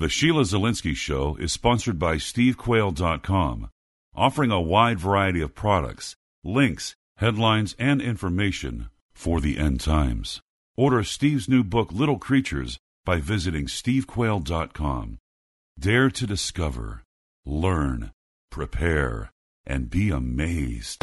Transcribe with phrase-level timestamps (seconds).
[0.00, 3.68] The Sheila Zilinsky Show is sponsored by SteveQuayle.com,
[4.14, 10.40] offering a wide variety of products, links, headlines, and information for the end times.
[10.74, 15.18] Order Steve's new book, Little Creatures, by visiting SteveQuayle.com.
[15.78, 17.02] Dare to discover,
[17.44, 18.12] learn,
[18.50, 19.30] prepare,
[19.66, 21.02] and be amazed.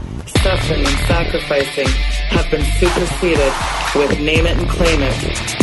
[0.29, 1.87] suffering and sacrificing
[2.29, 3.53] have been superseded
[3.95, 5.61] with name it and claim it.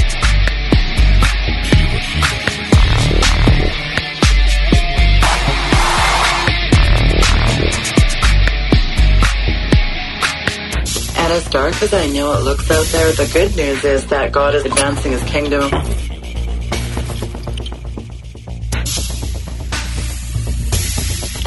[11.16, 14.32] And as dark as I know it looks out there, the good news is that
[14.32, 15.70] God is advancing his kingdom.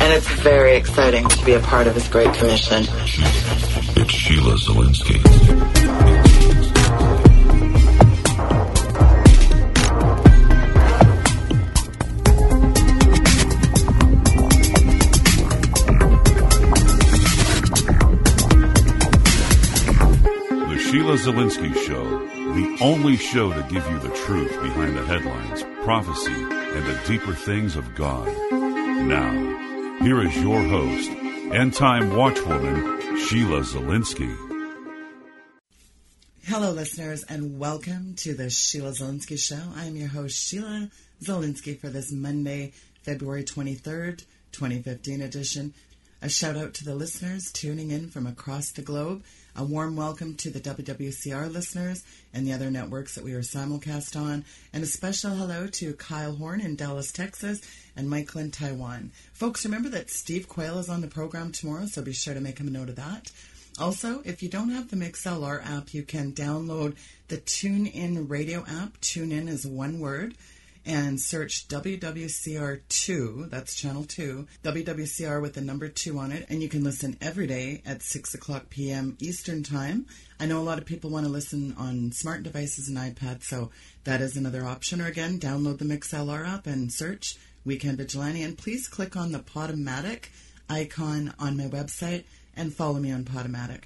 [0.02, 2.86] And it's very exciting to be a part of this great commission.
[3.96, 5.22] It's Sheila Zilinsky.
[20.68, 22.04] The Sheila Zilinsky Show,
[22.56, 27.36] the only show to give you the truth behind the headlines, prophecy, and the deeper
[27.36, 28.28] things of God.
[28.52, 29.61] Now,
[30.02, 31.12] here is your host,
[31.54, 34.36] end time watchwoman, Sheila Zilinsky.
[36.44, 39.62] Hello, listeners, and welcome to the Sheila Zilinsky Show.
[39.76, 40.90] I am your host, Sheila
[41.24, 45.76] Zilinsky, for this Monday, February 23rd, 2015 edition.
[46.24, 49.24] A shout out to the listeners tuning in from across the globe.
[49.54, 54.20] A warm welcome to the WWCR listeners and the other networks that we are simulcast
[54.20, 54.46] on.
[54.72, 57.60] And a special hello to Kyle Horn in Dallas, Texas,
[57.98, 59.12] and Michael in Taiwan.
[59.34, 62.60] Folks, remember that Steve Quayle is on the program tomorrow, so be sure to make
[62.60, 63.30] him a note of that.
[63.78, 66.96] Also, if you don't have the MixLR app, you can download
[67.28, 69.02] the TuneIn radio app.
[69.02, 70.34] TuneIn is one word.
[70.86, 76.48] And search WWCR2, that's channel 2, WWCR with the number 2 on it.
[76.50, 79.16] And you can listen every day at 6 o'clock p.m.
[79.20, 80.08] Eastern Time.
[80.40, 83.70] I know a lot of people want to listen on smart devices and iPads, so
[84.06, 85.02] that is another option.
[85.02, 88.42] Or again, download the MixLR app and search Weekend Vigilante.
[88.42, 90.30] And please click on the Podomatic
[90.68, 92.24] icon on my website
[92.56, 93.84] and follow me on Podomatic.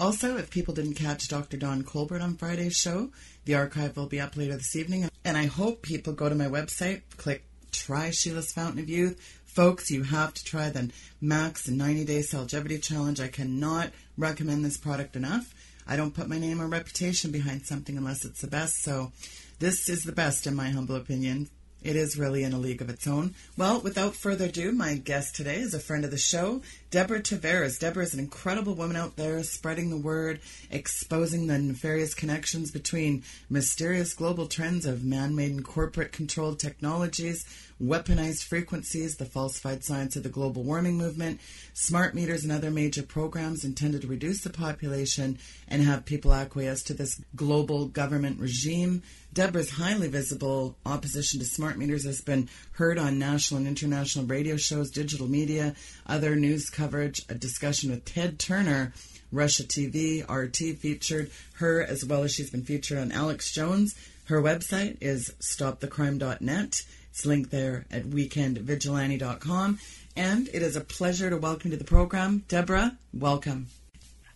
[0.00, 1.56] Also, if people didn't catch Dr.
[1.56, 3.10] Don Colbert on Friday's show,
[3.48, 5.08] the archive will be up later this evening.
[5.24, 9.18] And I hope people go to my website, click Try Sheila's Fountain of Youth.
[9.46, 10.90] Folks, you have to try the
[11.22, 13.18] Max 90 Day Longevity Challenge.
[13.20, 15.54] I cannot recommend this product enough.
[15.86, 18.82] I don't put my name or reputation behind something unless it's the best.
[18.82, 19.12] So,
[19.60, 21.48] this is the best, in my humble opinion.
[21.82, 23.34] It is really in a league of its own.
[23.56, 27.78] Well, without further ado, my guest today is a friend of the show, Deborah Tavares.
[27.78, 30.40] Deborah is an incredible woman out there spreading the word,
[30.70, 37.46] exposing the nefarious connections between mysterious global trends of man made and corporate controlled technologies,
[37.82, 41.40] weaponized frequencies, the falsified science of the global warming movement,
[41.74, 46.82] smart meters, and other major programs intended to reduce the population and have people acquiesce
[46.82, 49.02] to this global government regime.
[49.32, 54.56] Deborah's highly visible opposition to smart meters has been heard on national and international radio
[54.56, 55.74] shows, digital media,
[56.06, 58.92] other news coverage, a discussion with Ted Turner.
[59.30, 63.94] Russia TV, RT featured her as well as she's been featured on Alex Jones.
[64.24, 66.82] Her website is stopthecrime.net.
[67.18, 69.80] It's linked there at weekendvigilante.com.
[70.14, 72.96] And it is a pleasure to welcome to the program Deborah.
[73.12, 73.66] Welcome.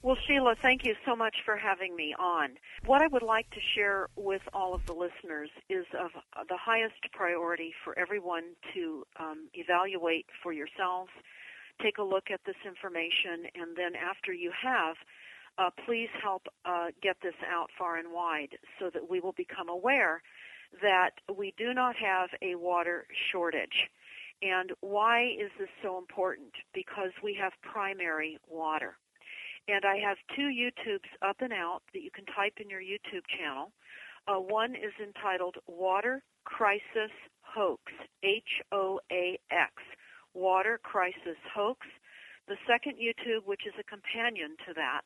[0.02, 2.56] Well, Sheila, thank you so much for having me on.
[2.84, 6.10] What I would like to share with all of the listeners is of
[6.48, 11.10] the highest priority for everyone to um, evaluate for yourselves,
[11.80, 14.96] take a look at this information, and then after you have,
[15.56, 19.68] uh, please help uh, get this out far and wide so that we will become
[19.68, 20.20] aware
[20.80, 23.90] that we do not have a water shortage.
[24.42, 26.52] And why is this so important?
[26.74, 28.96] Because we have primary water.
[29.68, 33.22] And I have two YouTubes up and out that you can type in your YouTube
[33.38, 33.70] channel.
[34.26, 37.82] Uh, one is entitled Water Crisis Hoax,
[38.24, 39.72] H-O-A-X,
[40.34, 41.86] Water Crisis Hoax.
[42.48, 45.02] The second YouTube, which is a companion to that,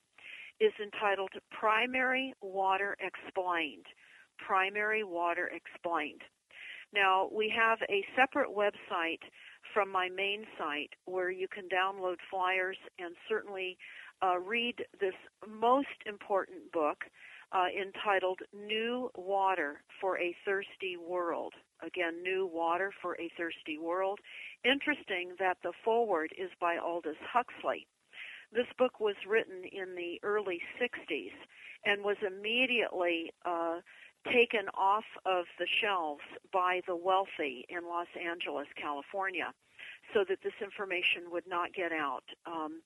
[0.61, 3.85] is entitled Primary Water Explained.
[4.39, 6.23] Primary Water Explained.
[6.93, 9.21] Now, we have a separate website
[9.75, 13.77] from my main site where you can download flyers and certainly
[14.23, 15.15] uh, read this
[15.47, 17.05] most important book
[17.53, 21.55] uh, entitled New Water for a Thirsty World.
[21.85, 24.19] Again, New Water for a Thirsty World.
[24.65, 27.87] Interesting that the foreword is by Aldous Huxley.
[28.53, 31.35] This book was written in the early 60s
[31.85, 33.81] and was immediately uh,
[34.33, 39.53] taken off of the shelves by the wealthy in Los Angeles, California,
[40.15, 42.25] so that this information would not get out.
[42.47, 42.83] Um,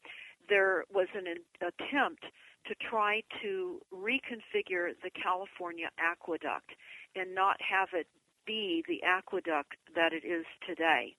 [0.49, 1.27] there was an
[1.61, 2.25] attempt
[2.67, 6.71] to try to reconfigure the California aqueduct
[7.17, 8.07] and not have it
[8.47, 11.15] be the aqueduct that it is today.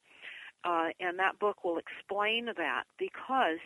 [0.64, 3.60] Uh, and that book will explain that because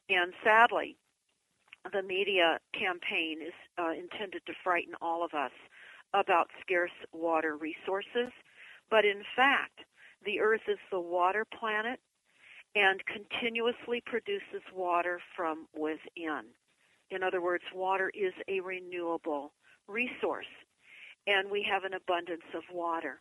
[0.09, 0.97] And sadly,
[1.93, 5.53] the media campaign is uh, intended to frighten all of us
[6.15, 8.33] about scarce water resources.
[8.91, 9.81] But in fact,
[10.25, 12.01] the Earth is the water planet
[12.75, 16.47] and continuously produces water from within.
[17.11, 19.53] In other words, water is a renewable
[19.87, 20.51] resource,
[21.27, 23.21] and we have an abundance of water.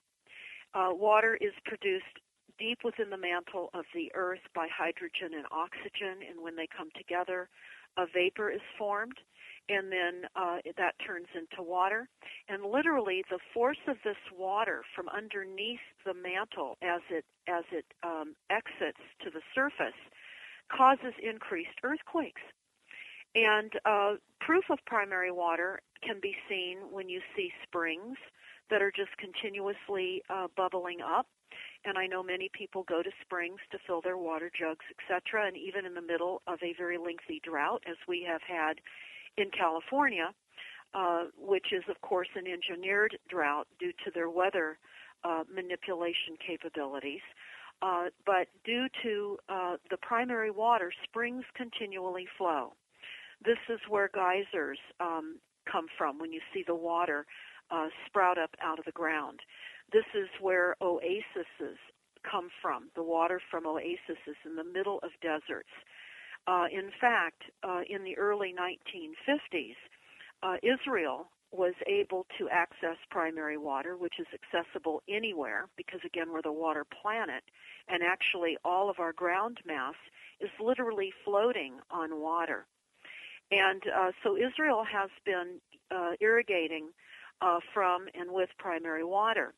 [0.73, 2.19] Uh, water is produced
[2.57, 6.89] deep within the mantle of the earth by hydrogen and oxygen, and when they come
[6.95, 7.49] together,
[7.97, 9.17] a vapor is formed,
[9.69, 12.07] and then uh, that turns into water.
[12.49, 17.85] And literally, the force of this water from underneath the mantle as it as it
[18.03, 19.97] um, exits to the surface
[20.71, 22.41] causes increased earthquakes.
[23.35, 28.17] And uh, proof of primary water can be seen when you see springs
[28.69, 31.27] that are just continuously uh, bubbling up.
[31.85, 35.47] And I know many people go to springs to fill their water jugs, etc.
[35.47, 38.79] And even in the middle of a very lengthy drought, as we have had
[39.37, 40.29] in California,
[40.93, 44.77] uh, which is of course an engineered drought due to their weather
[45.23, 47.21] uh, manipulation capabilities.
[47.81, 52.73] Uh, but due to uh, the primary water, springs continually flow.
[53.43, 55.39] This is where geysers um,
[55.69, 57.25] come from when you see the water
[57.71, 59.39] uh, sprout up out of the ground.
[59.91, 61.77] This is where oases
[62.29, 65.69] come from, the water from oases in the middle of deserts.
[66.47, 69.75] Uh, in fact, uh, in the early 1950s,
[70.43, 76.41] uh, Israel was able to access primary water, which is accessible anywhere because, again, we're
[76.41, 77.43] the water planet,
[77.87, 79.93] and actually all of our ground mass
[80.41, 82.65] is literally floating on water.
[83.51, 85.59] And uh, so Israel has been
[85.91, 86.89] uh, irrigating
[87.41, 89.53] uh, from and with primary water.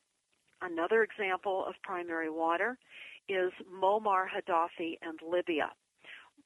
[0.62, 2.78] Another example of primary water
[3.30, 5.72] is Muammar Gaddafi and Libya.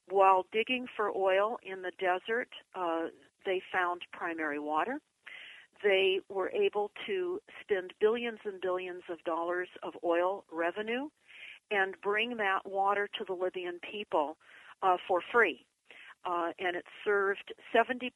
[0.10, 3.08] While digging for oil in the desert, uh,
[3.46, 5.00] they found primary water.
[5.84, 11.10] They were able to spend billions and billions of dollars of oil revenue
[11.72, 14.38] and bring that water to the Libyan people
[14.82, 15.66] uh, for free.
[16.26, 18.12] Uh, and it served 70%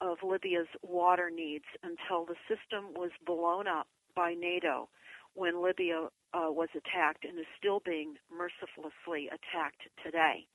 [0.00, 4.88] of Libya's water needs until the system was blown up by NATO
[5.34, 10.46] when Libya uh, was attacked and is still being mercilessly attacked today.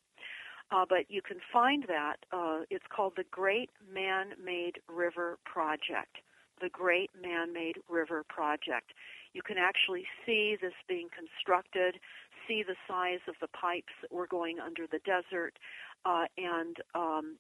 [0.72, 2.18] Uh, but you can find that.
[2.32, 6.18] Uh, it's called the Great Man-Made River Project.
[6.62, 8.94] The Great Man-Made River Project.
[9.34, 12.00] You can actually see this being constructed,
[12.48, 15.58] see the size of the pipes that were going under the desert,
[16.06, 17.38] uh, and um,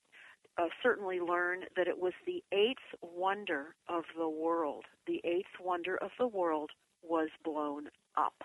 [0.57, 4.85] uh, certainly learn that it was the eighth wonder of the world.
[5.07, 6.71] The eighth wonder of the world
[7.03, 8.43] was blown up.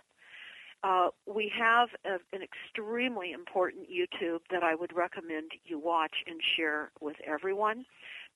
[0.83, 6.40] Uh, we have a, an extremely important YouTube that I would recommend you watch and
[6.56, 7.85] share with everyone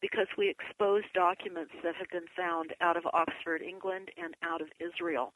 [0.00, 4.68] because we expose documents that have been found out of Oxford, England, and out of
[4.80, 5.32] Israel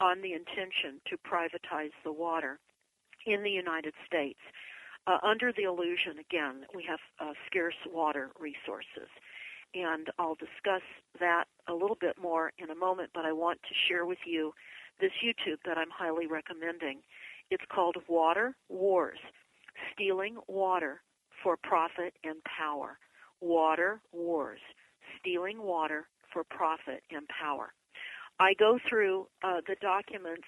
[0.00, 2.58] on the intention to privatize the water
[3.26, 4.40] in the United States
[5.06, 9.08] uh, under the illusion, again, that we have uh, scarce water resources.
[9.74, 10.82] And I'll discuss
[11.18, 14.52] that a little bit more in a moment, but I want to share with you
[15.02, 17.00] this YouTube that I'm highly recommending.
[17.50, 19.18] It's called Water Wars
[19.92, 21.02] Stealing Water
[21.42, 22.98] for Profit and Power.
[23.40, 24.60] Water Wars
[25.18, 27.72] stealing water for profit and power.
[28.38, 30.46] I go through uh, the documents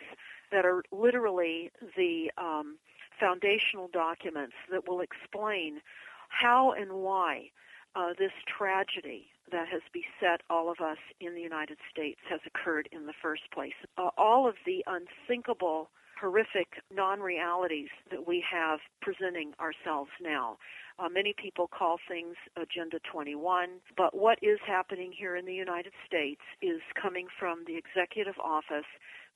[0.52, 2.78] that are literally the um,
[3.18, 5.80] foundational documents that will explain
[6.28, 7.50] how and why
[7.96, 12.88] uh, this tragedy that has beset all of us in the United States has occurred
[12.92, 13.74] in the first place.
[13.98, 20.56] Uh, all of the unthinkable, horrific non-realities that we have presenting ourselves now.
[20.98, 25.92] Uh, many people call things Agenda 21, but what is happening here in the United
[26.06, 28.86] States is coming from the executive office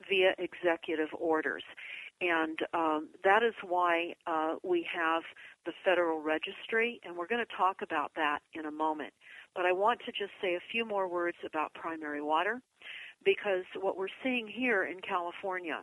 [0.08, 1.64] via executive orders.
[2.20, 5.22] And um, that is why uh, we have
[5.66, 9.12] the Federal Registry, and we're going to talk about that in a moment.
[9.54, 12.60] But I want to just say a few more words about primary water,
[13.24, 15.82] because what we're seeing here in California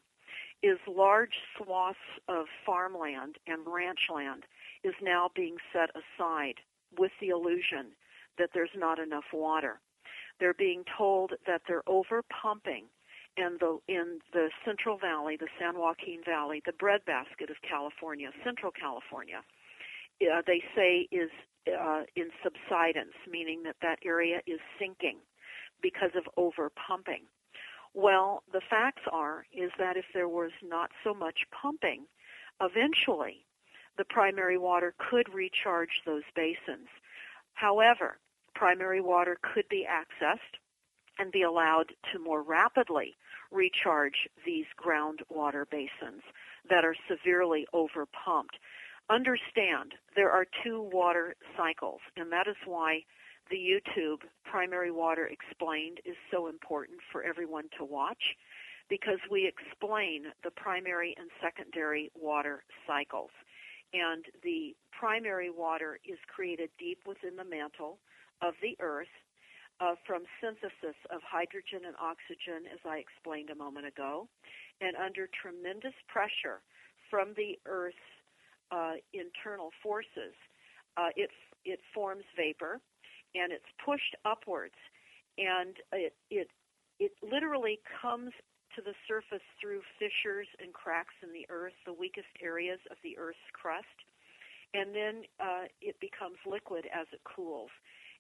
[0.64, 4.44] is large swaths of farmland and ranch land
[4.84, 6.56] is now being set aside
[6.98, 7.92] with the illusion
[8.38, 9.80] that there's not enough water.
[10.40, 12.86] They're being told that they're over pumping
[13.38, 18.72] in the in the Central Valley, the San Joaquin Valley, the breadbasket of California, Central
[18.72, 19.42] California.
[20.22, 21.30] Uh, they say is
[21.68, 25.18] uh, in subsidence, meaning that that area is sinking
[25.82, 27.24] because of over pumping.
[27.94, 32.06] Well, the facts are is that if there was not so much pumping,
[32.62, 33.46] eventually
[33.98, 36.90] the primary water could recharge those basins.
[37.54, 38.18] However,
[38.54, 40.60] primary water could be accessed
[41.18, 43.16] and be allowed to more rapidly
[43.52, 46.24] recharge these groundwater basins
[46.70, 48.60] that are severely overpumped.
[49.10, 53.02] Understand there are two water cycles, and that is why
[53.52, 58.36] the YouTube Primary Water Explained is so important for everyone to watch
[58.90, 63.30] because we explain the primary and secondary water cycles.
[63.94, 68.00] And the primary water is created deep within the mantle
[68.42, 69.14] of the earth
[69.80, 74.28] uh, from synthesis of hydrogen and oxygen, as I explained a moment ago,
[74.82, 76.62] and under tremendous pressure
[77.10, 78.15] from the Earth's
[78.72, 80.36] uh, internal forces,
[80.98, 81.30] uh, it
[81.66, 82.80] it forms vapor,
[83.34, 84.78] and it's pushed upwards,
[85.38, 86.50] and it it
[87.00, 88.32] it literally comes
[88.76, 93.18] to the surface through fissures and cracks in the earth, the weakest areas of the
[93.18, 94.04] earth's crust,
[94.74, 97.72] and then uh, it becomes liquid as it cools.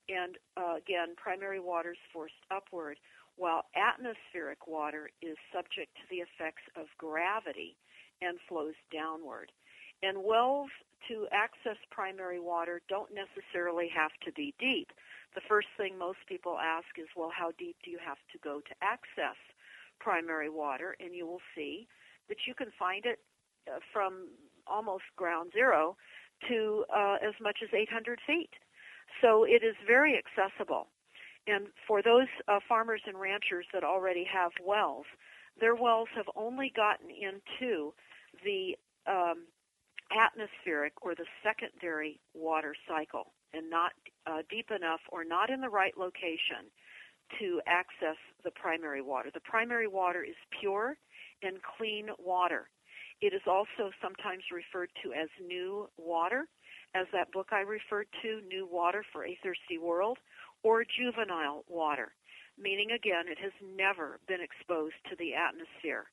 [0.07, 2.97] And uh, again, primary water is forced upward,
[3.35, 7.75] while atmospheric water is subject to the effects of gravity
[8.21, 9.51] and flows downward.
[10.03, 10.69] And wells
[11.07, 14.89] to access primary water don't necessarily have to be deep.
[15.35, 18.61] The first thing most people ask is, well, how deep do you have to go
[18.61, 19.37] to access
[19.99, 21.87] primary water, and you will see
[22.29, 23.19] that you can find it
[23.67, 24.29] uh, from
[24.67, 25.95] almost ground zero
[26.49, 28.49] to uh, as much as 800 feet.
[29.21, 30.87] So it is very accessible.
[31.47, 35.05] And for those uh, farmers and ranchers that already have wells,
[35.59, 37.93] their wells have only gotten into
[38.43, 38.75] the
[39.07, 39.45] um,
[40.11, 43.91] atmospheric or the secondary water cycle and not
[44.27, 46.69] uh, deep enough or not in the right location
[47.39, 49.29] to access the primary water.
[49.33, 50.95] The primary water is pure
[51.41, 52.69] and clean water.
[53.21, 56.45] It is also sometimes referred to as new water,
[56.93, 60.17] as that book I referred to, New Water for a Thirsty World,
[60.63, 62.13] or juvenile water,
[62.59, 66.05] meaning again it has never been exposed to the atmosphere.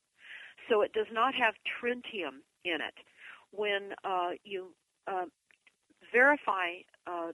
[0.69, 2.95] So it does not have tritium in it.
[3.53, 4.73] When uh, you
[5.07, 5.25] uh,
[6.11, 7.31] verify uh,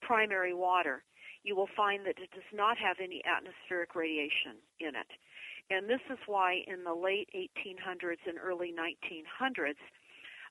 [0.00, 1.02] primary water,
[1.42, 5.10] you will find that it does not have any atmospheric radiation in it.
[5.70, 9.74] And this is why in the late 1800s and early 1900s,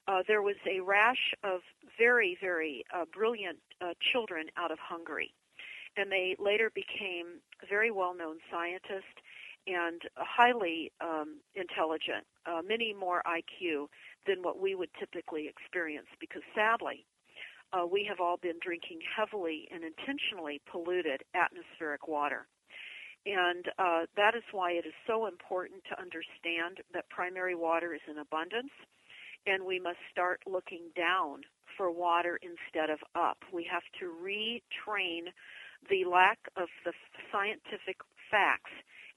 [0.07, 1.61] uh, there was a rash of
[1.97, 5.33] very, very uh, brilliant uh, children out of Hungary.
[5.97, 7.39] And they later became
[7.69, 9.15] very well-known scientists
[9.67, 13.87] and highly um, intelligent, uh, many more IQ
[14.27, 17.05] than what we would typically experience because sadly,
[17.73, 22.47] uh, we have all been drinking heavily and intentionally polluted atmospheric water.
[23.25, 28.01] And uh, that is why it is so important to understand that primary water is
[28.09, 28.71] in abundance,
[29.47, 31.41] and we must start looking down
[31.75, 33.37] for water instead of up.
[33.51, 35.33] We have to retrain
[35.89, 36.93] the lack of the
[37.31, 37.97] scientific
[38.29, 38.71] facts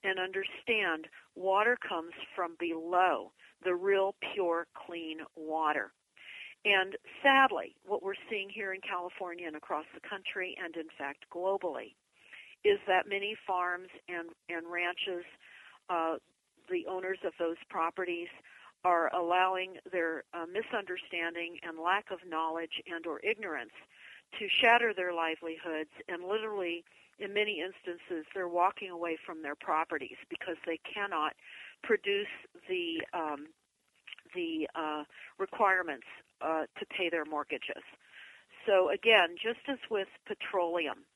[0.04, 3.32] and understand water comes from below,
[3.64, 5.92] the real pure clean water.
[6.64, 11.24] And sadly, what we're seeing here in California and across the country and in fact
[11.32, 11.94] globally
[12.64, 15.24] is that many farms and, and ranches,
[15.88, 16.16] uh,
[16.68, 18.28] the owners of those properties
[18.84, 23.72] are allowing their uh, misunderstanding and lack of knowledge and or ignorance
[24.38, 26.84] to shatter their livelihoods and literally
[27.18, 31.32] in many instances, they're walking away from their properties because they cannot
[31.82, 32.30] produce
[32.68, 33.48] the um,
[34.34, 35.04] the uh,
[35.38, 36.06] requirements
[36.42, 37.82] uh, to pay their mortgages.
[38.66, 41.06] So again, just as with petroleum,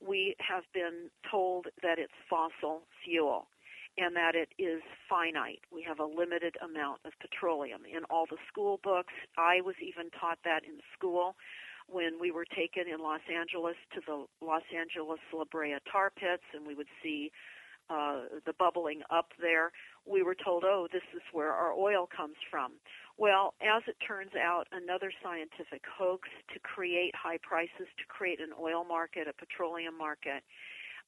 [0.00, 3.46] we have been told that it's fossil fuel
[3.98, 5.60] and that it is finite.
[5.70, 9.12] We have a limited amount of petroleum in all the school books.
[9.36, 11.36] I was even taught that in school
[11.92, 16.42] when we were taken in Los Angeles to the Los Angeles La Brea tar pits
[16.54, 17.30] and we would see
[17.90, 19.70] uh, the bubbling up there,
[20.06, 22.72] we were told, oh, this is where our oil comes from.
[23.18, 28.50] Well, as it turns out, another scientific hoax to create high prices, to create an
[28.58, 30.42] oil market, a petroleum market.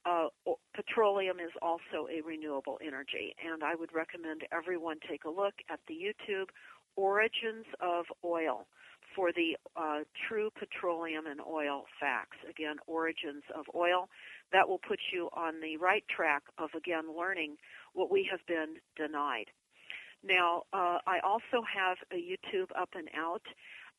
[0.05, 0.29] Uh,
[0.75, 5.81] petroleum is also a renewable energy, and I would recommend everyone take a look at
[5.89, 6.49] the YouTube
[6.97, 8.67] Origins of Oil
[9.15, 12.37] for the uh, true petroleum and oil facts.
[12.49, 14.09] Again, Origins of Oil.
[14.53, 17.57] That will put you on the right track of, again, learning
[17.93, 19.47] what we have been denied.
[20.23, 23.43] Now, uh, I also have a YouTube up and out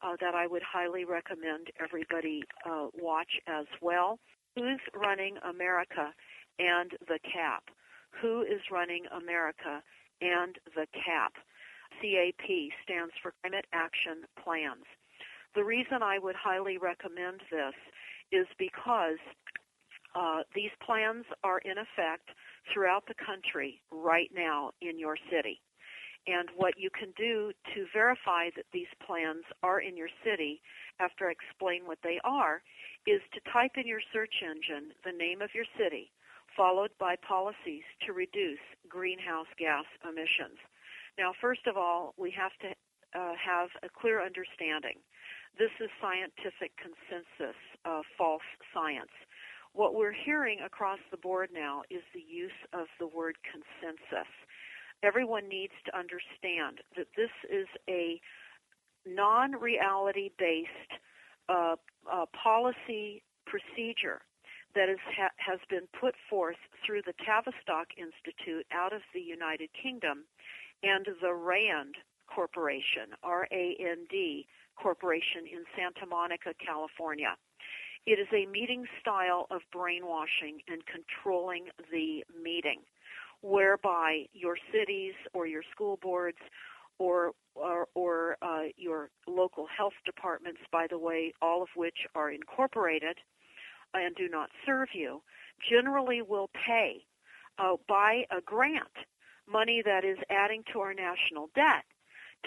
[0.01, 4.19] uh, that I would highly recommend everybody uh, watch as well.
[4.55, 6.13] Who's running America
[6.59, 7.63] and the CAP?
[8.21, 9.83] Who is running America
[10.21, 11.33] and the CAP?
[12.01, 14.85] CAP stands for Climate Action Plans.
[15.55, 17.73] The reason I would highly recommend this
[18.31, 19.19] is because
[20.13, 22.29] uh, these plans are in effect
[22.73, 25.61] throughout the country right now in your city.
[26.27, 30.61] And what you can do to verify that these plans are in your city,
[30.99, 32.63] after I explain what they are,
[33.05, 36.11] is to type in your search engine the name of your city,
[36.57, 40.57] followed by policies to reduce greenhouse gas emissions.
[41.17, 42.73] Now, first of all, we have to
[43.15, 44.99] uh, have a clear understanding.
[45.57, 48.43] This is scientific consensus, uh, false
[48.73, 49.11] science.
[49.71, 54.27] What we're hearing across the board now is the use of the word consensus.
[55.01, 58.19] Everyone needs to understand that this is a
[59.05, 60.91] non-reality based
[61.47, 61.75] uh,
[62.11, 64.21] uh, policy procedure
[64.75, 69.69] that is, ha, has been put forth through the Tavistock Institute out of the United
[69.71, 70.25] Kingdom
[70.83, 71.95] and the RAND
[72.27, 77.35] Corporation, R-A-N-D Corporation in Santa Monica, California.
[78.05, 82.81] It is a meeting style of brainwashing and controlling the meeting,
[83.41, 86.37] whereby your cities or your school boards
[86.99, 92.29] or or, or uh, your local health departments, by the way, all of which are
[92.29, 93.17] incorporated
[93.93, 95.21] and do not serve you,
[95.69, 97.05] generally will pay
[97.57, 98.91] uh, by a grant
[99.47, 101.85] money that is adding to our national debt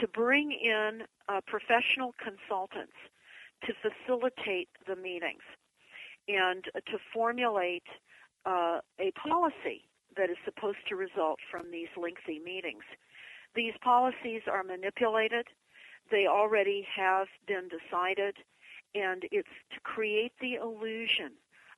[0.00, 2.96] to bring in uh, professional consultants
[3.66, 5.42] to facilitate the meetings
[6.28, 7.86] and to formulate
[8.46, 12.84] uh, a policy that is supposed to result from these lengthy meetings.
[13.54, 15.46] These policies are manipulated.
[16.10, 18.36] They already have been decided,
[18.94, 21.32] and it's to create the illusion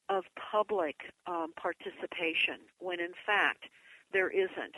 [0.09, 3.65] of public um, participation when in fact
[4.13, 4.75] there isn't.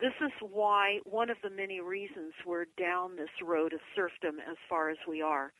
[0.00, 4.56] This is why one of the many reasons we're down this road of serfdom as
[4.68, 5.52] far as we are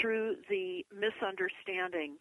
[0.00, 2.16] through the misunderstanding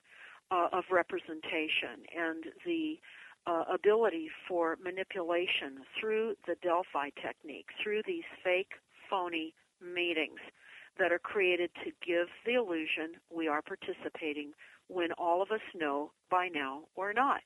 [0.51, 2.99] uh, of representation and the
[3.47, 8.71] uh, ability for manipulation through the Delphi technique, through these fake,
[9.09, 10.39] phony meetings
[10.99, 14.51] that are created to give the illusion we are participating
[14.87, 17.41] when all of us know by now we're not.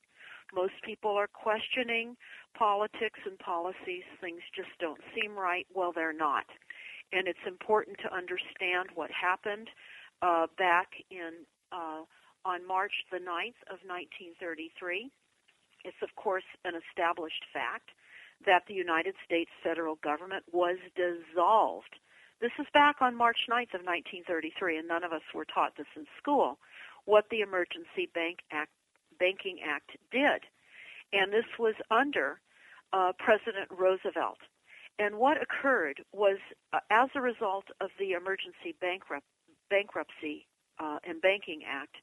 [0.53, 2.15] Most people are questioning
[2.57, 4.03] politics and policies.
[4.19, 5.67] Things just don't seem right.
[5.73, 6.45] Well, they're not.
[7.11, 9.69] And it's important to understand what happened
[10.21, 12.03] uh, back in uh,
[12.45, 15.09] on March the 9th of 1933.
[15.85, 17.91] It's of course an established fact
[18.45, 21.99] that the United States federal government was dissolved.
[22.41, 25.91] This is back on March 9th of 1933, and none of us were taught this
[25.95, 26.57] in school.
[27.03, 28.71] What the Emergency Bank Act,
[29.19, 30.41] Banking Act did,
[31.13, 32.39] and this was under
[32.93, 34.39] uh, President Roosevelt.
[34.97, 36.37] And what occurred was,
[36.73, 39.25] uh, as a result of the Emergency Bankrupt,
[39.69, 40.47] Bankruptcy
[40.79, 41.95] uh, and Banking Act,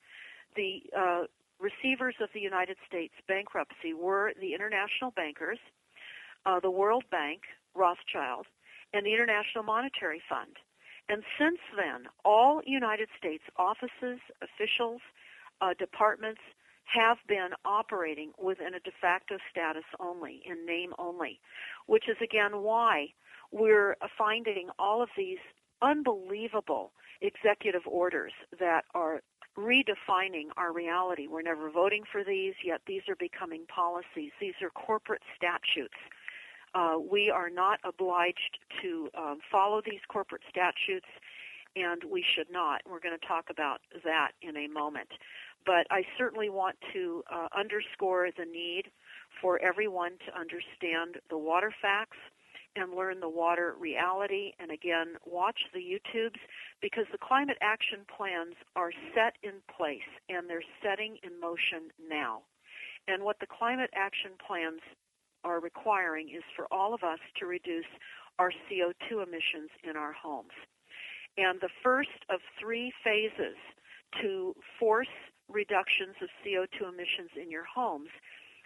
[0.54, 1.24] the uh,
[1.60, 5.58] receivers of the United States bankruptcy were the international bankers,
[6.44, 7.42] uh, the World Bank,
[7.74, 8.46] Rothschild,
[8.92, 10.56] and the International Monetary Fund.
[11.08, 15.00] And since then, all United States offices, officials,
[15.60, 16.40] uh, departments
[16.86, 21.40] have been operating within a de facto status only, in name only,
[21.86, 23.08] which is again why
[23.52, 25.38] we're finding all of these
[25.82, 29.20] unbelievable executive orders that are
[29.58, 31.26] redefining our reality.
[31.26, 34.32] We're never voting for these, yet these are becoming policies.
[34.40, 35.96] These are corporate statutes.
[36.74, 41.06] Uh, we are not obliged to um, follow these corporate statutes,
[41.76, 42.80] and we should not.
[42.88, 45.08] We're going to talk about that in a moment.
[45.64, 48.84] But I certainly want to uh, underscore the need
[49.40, 52.16] for everyone to understand the water facts
[52.76, 54.52] and learn the water reality.
[54.58, 56.40] And again, watch the YouTubes
[56.80, 62.42] because the climate action plans are set in place and they're setting in motion now.
[63.08, 64.80] And what the climate action plans
[65.44, 67.86] are requiring is for all of us to reduce
[68.38, 70.52] our CO2 emissions in our homes.
[71.36, 73.56] And the first of three phases
[74.22, 75.08] to force
[75.48, 78.08] reductions of CO2 emissions in your homes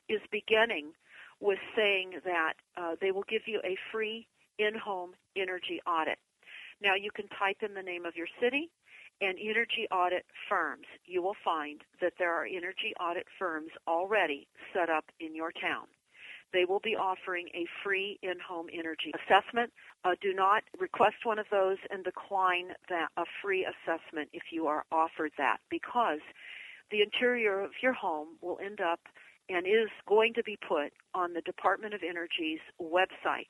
[0.09, 0.93] is beginning
[1.41, 4.27] with saying that uh, they will give you a free
[4.59, 6.19] in-home energy audit.
[6.83, 8.71] Now you can type in the name of your city
[9.21, 10.87] and energy audit firms.
[11.05, 15.87] You will find that there are energy audit firms already set up in your town.
[16.53, 19.73] They will be offering a free in-home energy assessment.
[20.05, 24.67] Uh, do not request one of those and decline that a free assessment if you
[24.67, 26.21] are offered that because
[26.91, 29.01] the interior of your home will end up
[29.49, 33.49] and is going to be put on the Department of Energy's website.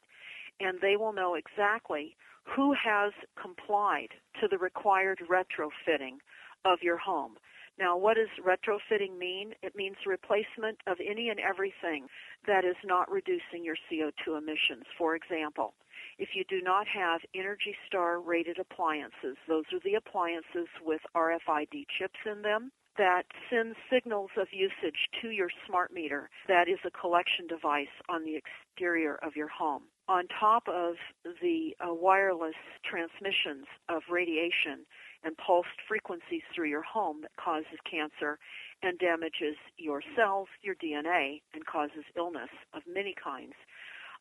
[0.61, 4.09] And they will know exactly who has complied
[4.41, 6.19] to the required retrofitting
[6.65, 7.37] of your home.
[7.81, 9.55] Now, what does retrofitting mean?
[9.63, 12.09] It means replacement of any and everything
[12.47, 14.85] that is not reducing your CO2 emissions.
[14.99, 15.73] For example,
[16.19, 21.87] if you do not have Energy Star rated appliances, those are the appliances with RFID
[21.99, 26.91] chips in them that sends signals of usage to your smart meter that is a
[26.91, 29.85] collection device on the exterior of your home.
[30.07, 30.97] On top of
[31.41, 34.85] the uh, wireless transmissions of radiation
[35.25, 38.39] and pulsed frequencies through your home that causes cancer
[38.83, 43.55] and damages your cells, your DNA, and causes illness of many kinds,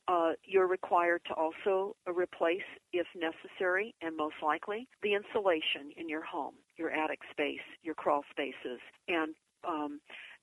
[0.09, 6.23] uh, you're required to also replace, if necessary, and most likely, the insulation in your
[6.23, 9.35] home, your attic space, your crawl spaces, and
[9.67, 9.99] um,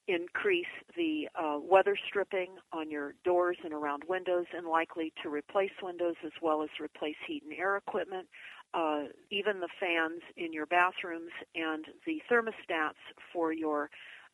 [0.07, 0.67] increase
[0.97, 6.15] the uh, weather stripping on your doors and around windows, and likely to replace windows
[6.25, 8.29] as well as replace heat and air equipment,
[8.77, 13.01] uh, even the fans in your bathrooms and the thermostats
[13.33, 13.89] for your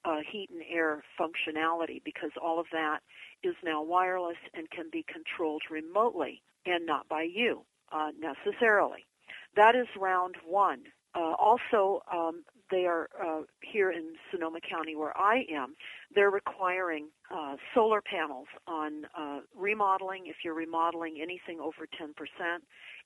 [0.05, 2.99] uh, heat and air functionality because all of that
[3.45, 9.07] is now wireless and can be controlled remotely and not by you uh, necessarily.
[9.55, 10.81] That is round one.
[11.15, 15.75] Uh, also, um, they are uh, here in Sonoma County where I am.
[16.15, 22.11] They're requiring uh, solar panels on uh, remodeling if you're remodeling anything over 10%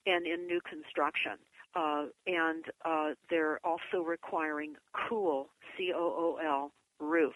[0.05, 1.33] and in new construction.
[1.75, 4.75] Uh, and uh, they're also requiring
[5.09, 7.35] cool, C-O-O-L, roofs.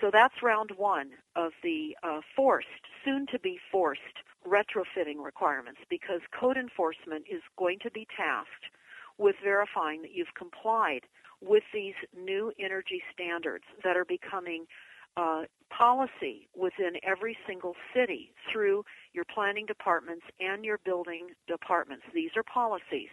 [0.00, 2.68] So that's round one of the uh, forced,
[3.04, 4.00] soon to be forced
[4.46, 8.72] retrofitting requirements because code enforcement is going to be tasked
[9.18, 11.02] with verifying that you've complied
[11.42, 14.66] with these new energy standards that are becoming
[15.16, 22.04] uh, policy within every single city through your planning departments and your building departments.
[22.14, 23.10] These are policies.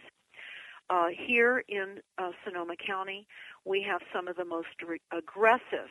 [0.90, 3.26] Uh, here in uh, Sonoma County,
[3.64, 5.90] we have some of the most re- aggressive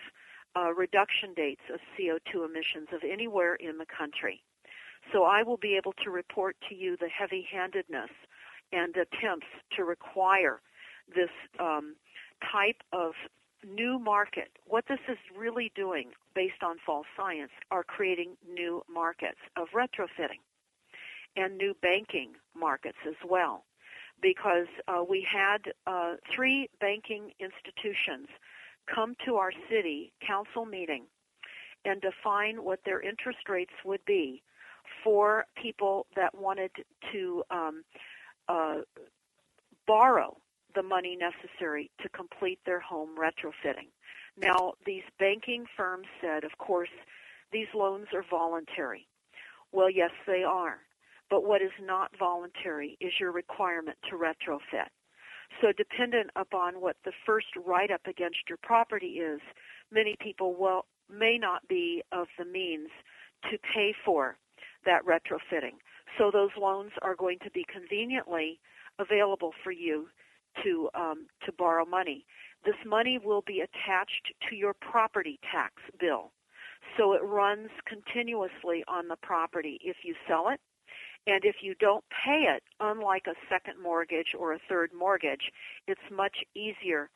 [0.55, 4.41] uh, reduction dates of CO2 emissions of anywhere in the country.
[5.13, 8.09] So I will be able to report to you the heavy-handedness
[8.71, 10.61] and attempts to require
[11.15, 11.95] this um,
[12.51, 13.13] type of
[13.67, 14.49] new market.
[14.65, 20.41] What this is really doing, based on false science, are creating new markets of retrofitting
[21.35, 23.63] and new banking markets as well
[24.21, 28.27] because uh, we had uh, three banking institutions
[28.93, 31.03] come to our city council meeting
[31.85, 34.41] and define what their interest rates would be
[35.03, 36.71] for people that wanted
[37.11, 37.83] to um,
[38.49, 38.77] uh,
[39.85, 40.35] borrow
[40.77, 43.89] the money necessary to complete their home retrofitting.
[44.39, 46.93] Now, these banking firms said, of course,
[47.51, 49.07] these loans are voluntary.
[49.71, 50.77] Well, yes, they are.
[51.31, 54.89] But what is not voluntary is your requirement to retrofit.
[55.59, 59.41] So dependent upon what the first write-up against your property is,
[59.91, 62.89] many people will, may not be of the means
[63.49, 64.37] to pay for
[64.85, 65.79] that retrofitting.
[66.19, 68.59] So those loans are going to be conveniently
[68.99, 70.07] available for you
[70.63, 72.25] to um, to borrow money.
[72.65, 76.31] This money will be attached to your property tax bill,
[76.97, 79.79] so it runs continuously on the property.
[79.81, 80.59] If you sell it,
[81.27, 85.51] and if you don't pay it, unlike a second mortgage or a third mortgage,
[85.87, 87.09] it's much easier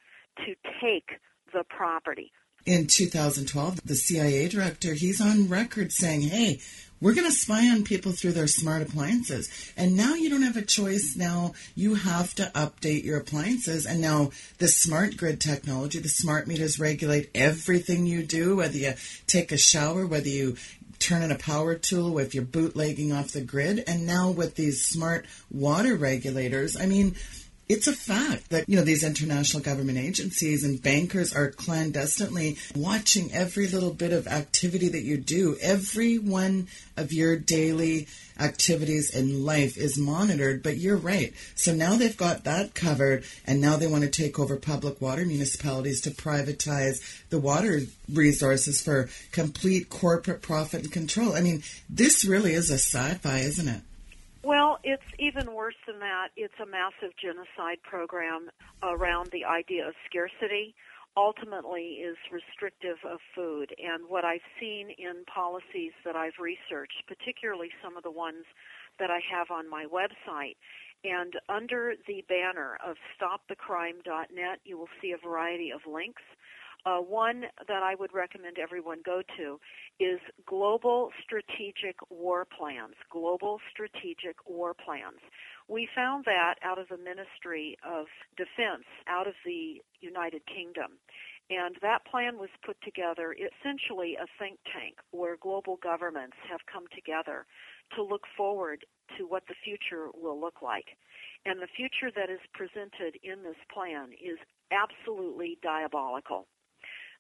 [0.46, 1.20] to take
[1.54, 2.32] the property.
[2.66, 6.60] In 2012, the CIA director, he's on record saying, hey,
[7.02, 9.50] we're going to spy on people through their smart appliances.
[9.76, 11.16] And now you don't have a choice.
[11.16, 13.88] Now you have to update your appliances.
[13.88, 18.94] And now the smart grid technology, the smart meters regulate everything you do, whether you
[19.26, 20.58] take a shower, whether you
[21.00, 23.84] turn in a power tool, if you're bootlegging off the grid.
[23.88, 27.16] And now with these smart water regulators, I mean,
[27.72, 33.32] it's a fact that you know these international government agencies and bankers are clandestinely watching
[33.32, 35.56] every little bit of activity that you do.
[35.62, 38.08] Every one of your daily
[38.38, 41.34] activities in life is monitored but you're right.
[41.56, 45.26] So now they've got that covered and now they want to take over public water
[45.26, 51.36] municipalities to privatize the water resources for complete corporate profit and control.
[51.36, 53.82] I mean this really is a sci-fi isn't it
[54.44, 56.30] well, it's even worse than that.
[56.36, 58.50] It's a massive genocide program
[58.82, 60.76] around the idea of scarcity.
[61.18, 63.76] Ultimately, is restrictive of food.
[63.78, 68.46] And what I've seen in policies that I've researched, particularly some of the ones
[68.98, 70.56] that I have on my website,
[71.04, 76.22] and under the banner of stopthecrime.net, you will see a variety of links
[76.86, 79.60] uh, one that I would recommend everyone go to
[80.00, 82.96] is Global Strategic War Plans.
[83.12, 85.20] Global Strategic War Plans.
[85.68, 90.98] We found that out of the Ministry of Defense, out of the United Kingdom.
[91.50, 96.86] And that plan was put together essentially a think tank where global governments have come
[96.96, 97.46] together
[97.96, 98.86] to look forward
[99.18, 100.96] to what the future will look like.
[101.46, 104.40] And the future that is presented in this plan is
[104.72, 106.48] absolutely diabolical.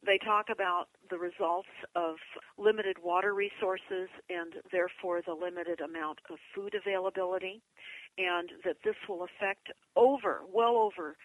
[0.06, 2.16] They talk about the results of
[2.58, 7.62] limited water resources and therefore the limited amount of food availability,
[8.18, 11.16] and that this will affect over, well over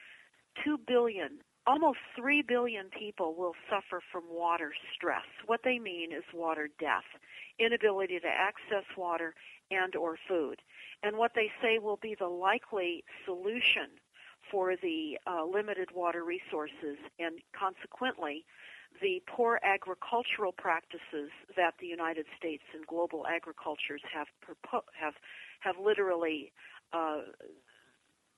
[0.64, 5.24] 2 billion, almost 3 billion people will suffer from water stress.
[5.46, 7.04] What they mean is water death,
[7.58, 9.34] inability to access water
[9.70, 10.60] and or food.
[11.02, 13.88] And what they say will be the likely solution
[14.50, 18.44] for the uh, limited water resources and consequently
[19.02, 24.28] the poor agricultural practices that the United States and global agricultures have
[24.98, 25.14] have
[25.60, 26.52] have literally
[26.92, 27.20] uh,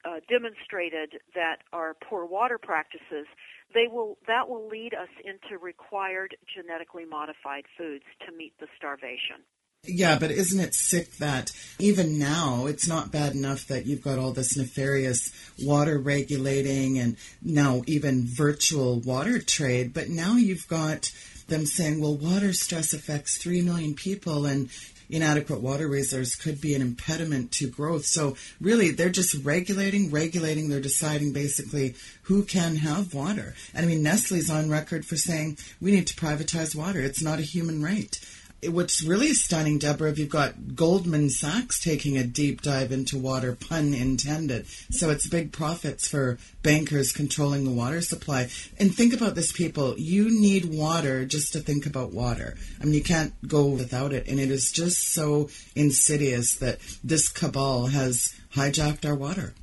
[0.05, 3.27] uh, demonstrated that are poor water practices,
[3.75, 9.43] they will that will lead us into required genetically modified foods to meet the starvation.
[9.85, 14.19] Yeah, but isn't it sick that even now it's not bad enough that you've got
[14.19, 21.13] all this nefarious water regulating and now even virtual water trade, but now you've got
[21.47, 24.69] them saying, well, water stress affects 3 million people and
[25.11, 28.05] inadequate water reserves could be an impediment to growth.
[28.05, 30.69] So really, they're just regulating, regulating.
[30.69, 33.55] They're deciding basically who can have water.
[33.73, 37.01] And I mean, Nestle's on record for saying we need to privatize water.
[37.01, 38.19] It's not a human right
[38.65, 43.55] what's really stunning, Deborah, if you've got Goldman Sachs taking a deep dive into water,
[43.55, 44.67] pun intended.
[44.91, 48.49] So it's big profits for bankers controlling the water supply.
[48.79, 49.95] And think about this, people.
[49.99, 52.57] You need water just to think about water.
[52.81, 54.27] I mean, you can't go without it.
[54.27, 59.55] And it is just so insidious that this cabal has hijacked our water.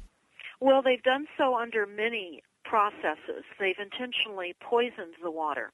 [0.62, 3.44] Well, they've done so under many processes.
[3.60, 5.72] They've intentionally poisoned the water.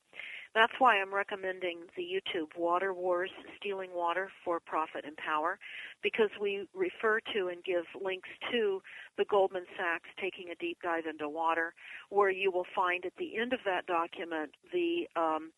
[0.54, 5.58] That's why I'm recommending the YouTube Water Wars Stealing Water for Profit and Power
[6.04, 8.82] because we refer to and give links to
[9.18, 11.74] the Goldman Sachs taking a deep dive into water
[12.10, 15.52] where you will find at the end of that document the um,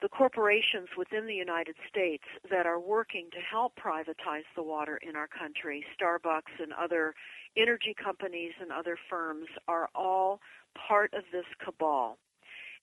[0.00, 5.14] the corporations within the United States that are working to help privatize the water in
[5.14, 7.14] our country, Starbucks and other
[7.56, 10.40] energy companies and other firms are all
[10.88, 12.18] part of this cabal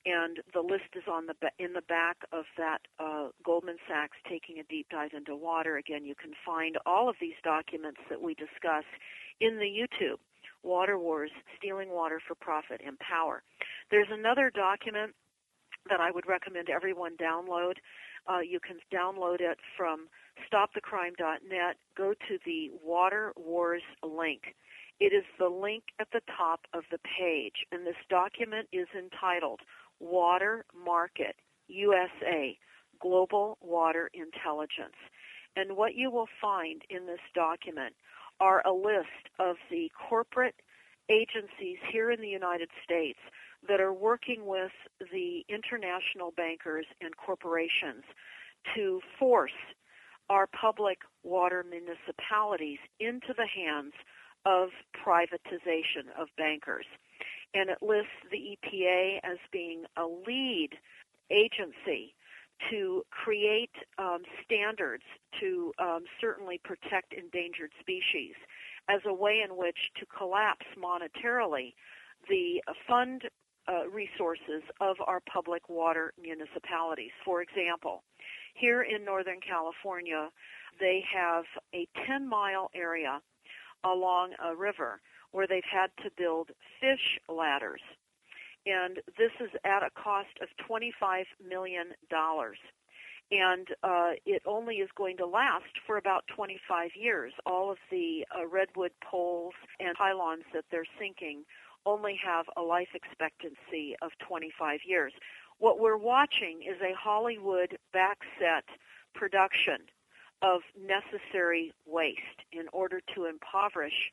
[0.06, 4.60] and the list is on the in the back of that uh, Goldman Sachs taking
[4.60, 5.78] a deep dive into water.
[5.78, 8.86] Again, you can find all of these documents that we discuss
[9.42, 10.20] in the YouTube
[10.64, 13.44] Water Wars: Stealing Water for Profit and Power.
[13.92, 15.14] There's another document
[15.90, 17.76] that I would recommend everyone download.
[18.28, 20.08] Uh, you can download it from
[20.52, 21.78] stopthecrime.net.
[21.98, 24.56] Go to the Water Wars link.
[25.00, 29.62] It is the link at the top of the page, and this document is entitled
[30.00, 31.36] Water Market
[31.68, 32.58] USA
[33.00, 34.98] Global Water Intelligence.
[35.56, 37.96] And what you will find in this document
[38.40, 40.56] are a list of the corporate
[41.10, 43.20] agencies here in the United States
[43.68, 44.72] that are working with
[45.12, 48.04] the international bankers and corporations
[48.76, 49.52] to force
[50.30, 53.94] our public water municipalities into the hands
[54.46, 54.70] of
[55.06, 56.86] privatization of bankers.
[57.54, 60.70] And it lists the EPA as being a lead
[61.32, 62.14] agency
[62.70, 65.04] to create um, standards
[65.40, 68.34] to um, certainly protect endangered species
[68.90, 71.74] as a way in which to collapse monetarily
[72.28, 73.24] the fund
[73.68, 77.12] uh, resources of our public water municipalities.
[77.24, 78.04] For example,
[78.56, 80.30] here in Northern California,
[80.80, 83.22] they have a 10 mile area
[83.84, 85.00] along a river
[85.32, 87.82] where they've had to build fish ladders.
[88.66, 91.88] And this is at a cost of $25 million.
[93.32, 97.32] And uh, it only is going to last for about 25 years.
[97.46, 101.44] All of the uh, redwood poles and pylons that they're sinking
[101.86, 105.14] only have a life expectancy of 25 years.
[105.60, 108.64] What we're watching is a Hollywood backset
[109.14, 109.78] production
[110.42, 112.20] of necessary waste
[112.52, 114.12] in order to impoverish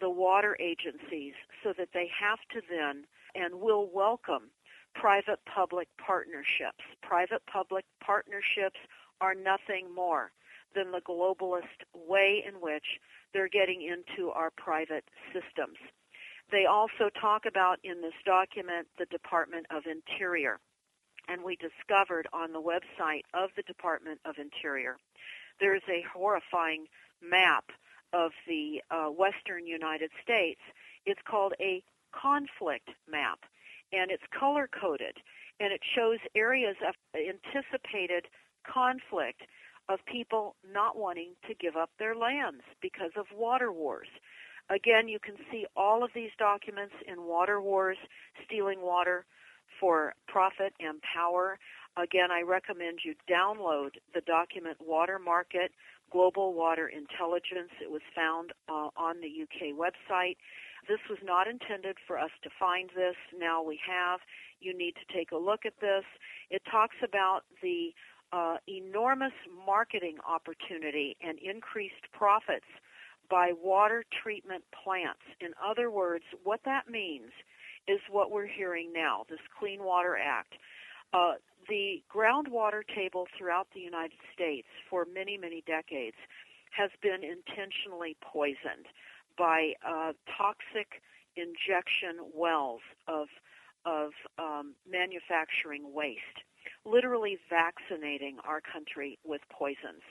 [0.00, 3.04] the water agencies so that they have to then
[3.34, 4.50] and will welcome
[4.94, 6.84] private-public partnerships.
[7.02, 8.78] Private-public partnerships
[9.20, 10.30] are nothing more
[10.74, 12.84] than the globalist way in which
[13.32, 15.78] they're getting into our private systems.
[16.50, 20.58] They also talk about in this document the Department of Interior.
[21.26, 24.96] And we discovered on the website of the Department of Interior
[25.60, 26.86] there's a horrifying
[27.22, 27.64] map
[28.14, 30.60] of the uh, western United States.
[31.04, 33.40] It's called a conflict map,
[33.92, 35.16] and it's color coded,
[35.60, 38.26] and it shows areas of anticipated
[38.64, 39.42] conflict
[39.88, 44.08] of people not wanting to give up their lands because of water wars.
[44.70, 47.98] Again, you can see all of these documents in Water Wars,
[48.46, 49.26] Stealing Water
[49.78, 51.58] for Profit and Power.
[51.96, 55.72] Again, I recommend you download the document Water Market,
[56.10, 57.70] Global Water Intelligence.
[57.82, 60.36] It was found uh, on the UK website.
[60.88, 63.16] This was not intended for us to find this.
[63.36, 64.20] Now we have.
[64.60, 66.04] You need to take a look at this.
[66.50, 67.92] It talks about the
[68.32, 69.32] uh, enormous
[69.66, 72.66] marketing opportunity and increased profits
[73.30, 75.22] by water treatment plants.
[75.40, 77.30] In other words, what that means
[77.88, 80.54] is what we're hearing now, this Clean Water Act.
[81.14, 81.34] Uh,
[81.68, 86.16] the groundwater table throughout the United States for many, many decades
[86.72, 88.86] has been intentionally poisoned
[89.38, 91.00] by uh, toxic
[91.36, 93.28] injection wells of,
[93.86, 96.42] of um, manufacturing waste,
[96.84, 100.02] literally vaccinating our country with poisons.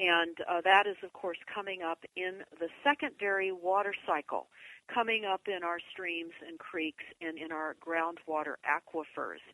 [0.00, 4.48] And uh, that is, of course, coming up in the secondary water cycle,
[4.92, 9.44] coming up in our streams and creeks and in our groundwater aquifers,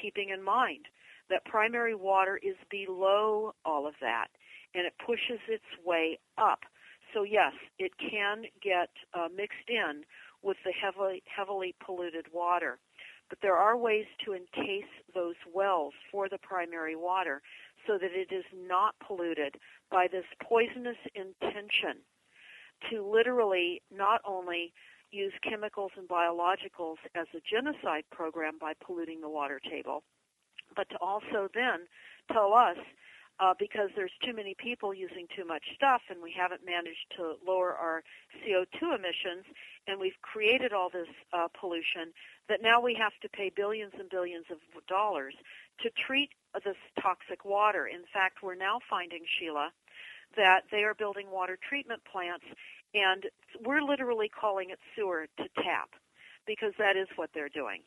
[0.00, 0.86] keeping in mind
[1.30, 4.28] that primary water is below all of that,
[4.74, 6.60] and it pushes its way up.
[7.12, 10.02] So yes, it can get uh, mixed in
[10.42, 12.78] with the heavily, heavily polluted water.
[13.28, 17.40] But there are ways to encase those wells for the primary water
[17.86, 19.56] so that it is not polluted
[19.90, 22.02] by this poisonous intention
[22.90, 24.72] to literally not only
[25.10, 30.02] use chemicals and biologicals as a genocide program by polluting the water table,
[30.76, 31.86] but to also then
[32.32, 32.76] tell us
[33.40, 37.34] uh, because there's too many people using too much stuff and we haven't managed to
[37.46, 38.02] lower our
[38.42, 39.44] CO2 emissions
[39.86, 42.14] and we've created all this uh, pollution
[42.48, 45.34] that now we have to pay billions and billions of dollars
[45.82, 46.30] to treat
[46.64, 47.86] this toxic water.
[47.86, 49.70] In fact, we're now finding, Sheila,
[50.36, 52.44] that they are building water treatment plants
[52.94, 53.24] and
[53.64, 55.90] we're literally calling it sewer to tap
[56.46, 57.80] because that is what they're doing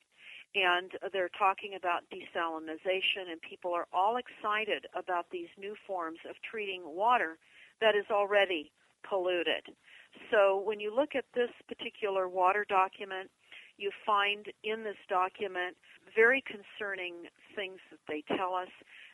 [0.55, 6.35] and they're talking about desalination, and people are all excited about these new forms of
[6.49, 7.37] treating water
[7.81, 8.71] that is already
[9.07, 9.69] polluted.
[10.31, 13.29] So when you look at this particular water document,
[13.77, 15.77] you find in this document
[16.15, 18.71] very concerning things that they tell us.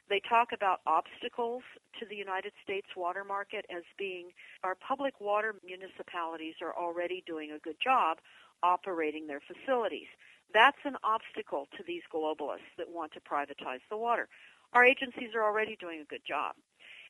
[0.09, 1.63] They talk about obstacles
[1.99, 4.31] to the United States water market as being
[4.63, 8.17] our public water municipalities are already doing a good job
[8.61, 10.07] operating their facilities.
[10.53, 14.27] That's an obstacle to these globalists that want to privatize the water.
[14.73, 16.55] Our agencies are already doing a good job.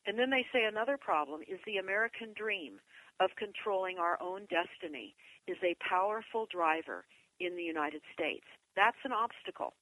[0.05, 2.79] And then they say another problem is the American dream
[3.19, 5.15] of controlling our own destiny
[5.47, 7.05] is a powerful driver
[7.39, 8.45] in the United States.
[8.75, 9.73] That's an obstacle.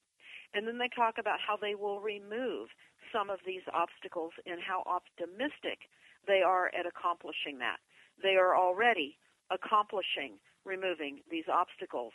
[0.54, 2.70] And then they talk about how they will remove
[3.14, 5.90] some of these obstacles and how optimistic
[6.28, 7.78] they are at accomplishing that.
[8.22, 9.18] They are already
[9.50, 12.14] accomplishing removing these obstacles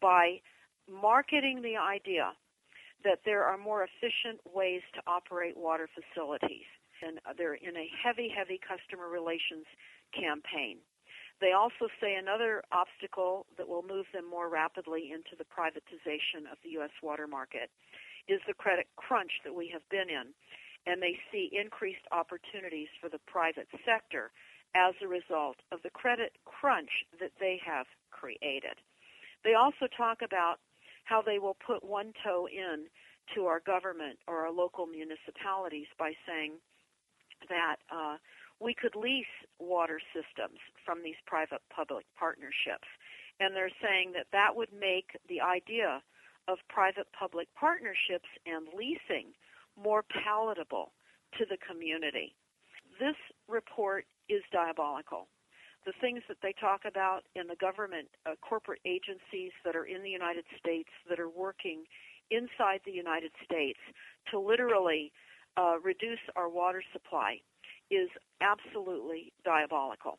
[0.00, 0.40] by
[0.88, 2.32] marketing the idea
[3.04, 6.66] that there are more efficient ways to operate water facilities.
[7.02, 9.66] And they're in a heavy, heavy customer relations
[10.10, 10.78] campaign.
[11.40, 16.58] They also say another obstacle that will move them more rapidly into the privatization of
[16.64, 16.90] the U.S.
[17.02, 17.70] water market
[18.28, 20.32] is the credit crunch that we have been in.
[20.86, 24.30] And they see increased opportunities for the private sector
[24.74, 28.76] as a result of the credit crunch that they have created.
[29.44, 30.56] They also talk about
[31.04, 32.86] how they will put one toe in
[33.34, 36.52] to our government or our local municipalities by saying
[37.48, 38.16] that uh,
[38.60, 39.26] we could lease
[39.58, 42.88] water systems from these private public partnerships.
[43.40, 46.02] And they're saying that that would make the idea
[46.48, 49.30] of private public partnerships and leasing
[49.76, 50.92] more palatable
[51.38, 52.34] to the community.
[52.98, 55.28] This report is diabolical.
[55.86, 60.02] The things that they talk about in the government, uh, corporate agencies that are in
[60.02, 61.84] the United States that are working
[62.30, 63.78] inside the United States
[64.30, 65.12] to literally
[65.56, 67.38] uh, reduce our water supply
[67.90, 68.08] is
[68.40, 70.18] absolutely diabolical.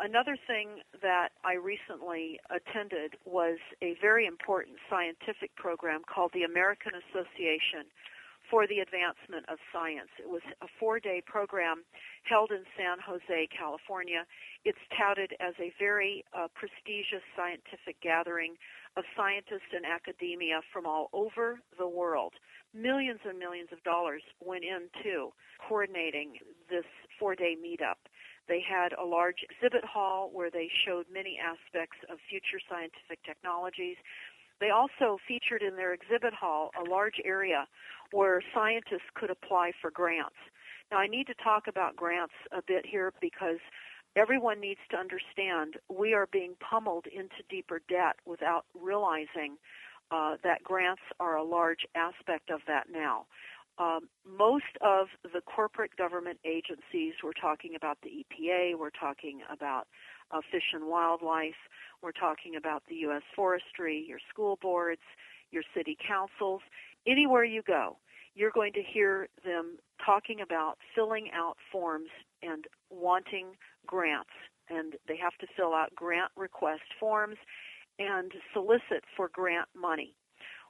[0.00, 6.92] Another thing that I recently attended was a very important scientific program called the American
[6.94, 7.90] Association
[8.48, 10.08] for the Advancement of Science.
[10.18, 11.82] It was a four-day program
[12.22, 14.24] held in San Jose, California.
[14.64, 18.54] It's touted as a very uh, prestigious scientific gathering
[18.96, 22.34] of scientists and academia from all over the world.
[22.72, 25.34] Millions and millions of dollars went into
[25.66, 26.38] coordinating
[26.70, 26.86] this
[27.18, 27.98] four-day meetup.
[28.48, 33.96] They had a large exhibit hall where they showed many aspects of future scientific technologies.
[34.60, 37.68] They also featured in their exhibit hall a large area
[38.10, 40.36] where scientists could apply for grants.
[40.90, 43.58] Now, I need to talk about grants a bit here because
[44.16, 49.56] everyone needs to understand we are being pummeled into deeper debt without realizing
[50.10, 53.26] uh, that grants are a large aspect of that now.
[53.78, 59.86] Um, most of the corporate government agencies, we're talking about the EPA, we're talking about
[60.32, 61.54] uh, Fish and Wildlife,
[62.02, 63.22] we're talking about the U.S.
[63.36, 65.02] Forestry, your school boards,
[65.52, 66.60] your city councils,
[67.06, 67.96] anywhere you go,
[68.34, 72.10] you're going to hear them talking about filling out forms
[72.42, 73.46] and wanting
[73.86, 74.30] grants.
[74.68, 77.36] And they have to fill out grant request forms
[77.98, 80.14] and solicit for grant money.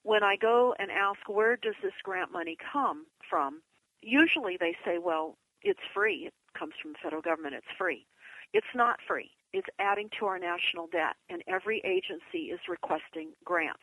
[0.02, 3.62] When I go and ask where does this grant money come from,
[4.00, 6.26] usually they say, well, it's free.
[6.26, 7.54] It comes from the federal government.
[7.54, 8.06] It's free.
[8.52, 9.30] It's not free.
[9.52, 13.82] It's adding to our national debt, and every agency is requesting grants.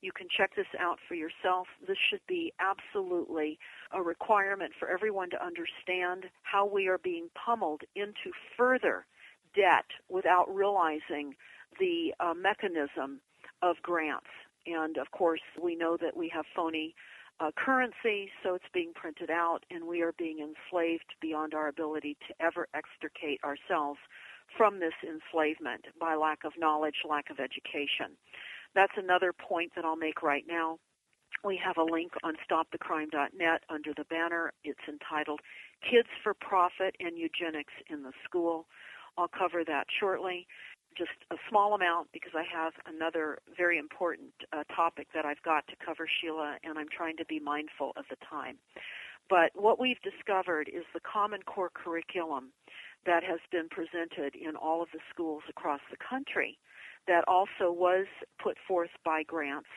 [0.00, 1.68] You can check this out for yourself.
[1.86, 3.58] This should be absolutely
[3.92, 9.06] a requirement for everyone to understand how we are being pummeled into further
[9.54, 11.34] debt without realizing
[11.78, 13.20] the uh, mechanism
[13.62, 14.26] of grants.
[14.66, 16.94] And of course, we know that we have phony
[17.40, 22.16] uh, currency, so it's being printed out, and we are being enslaved beyond our ability
[22.28, 23.98] to ever extricate ourselves
[24.56, 28.16] from this enslavement by lack of knowledge, lack of education.
[28.74, 30.78] That's another point that I'll make right now.
[31.44, 34.52] We have a link on stopthecrime.net under the banner.
[34.62, 35.40] It's entitled
[35.82, 38.66] Kids for Profit and Eugenics in the School.
[39.18, 40.46] I'll cover that shortly.
[40.96, 45.66] Just a small amount because I have another very important uh, topic that I've got
[45.68, 48.58] to cover, Sheila, and I'm trying to be mindful of the time.
[49.30, 52.52] But what we've discovered is the Common Core curriculum
[53.06, 56.58] that has been presented in all of the schools across the country
[57.08, 58.06] that also was
[58.42, 59.68] put forth by grants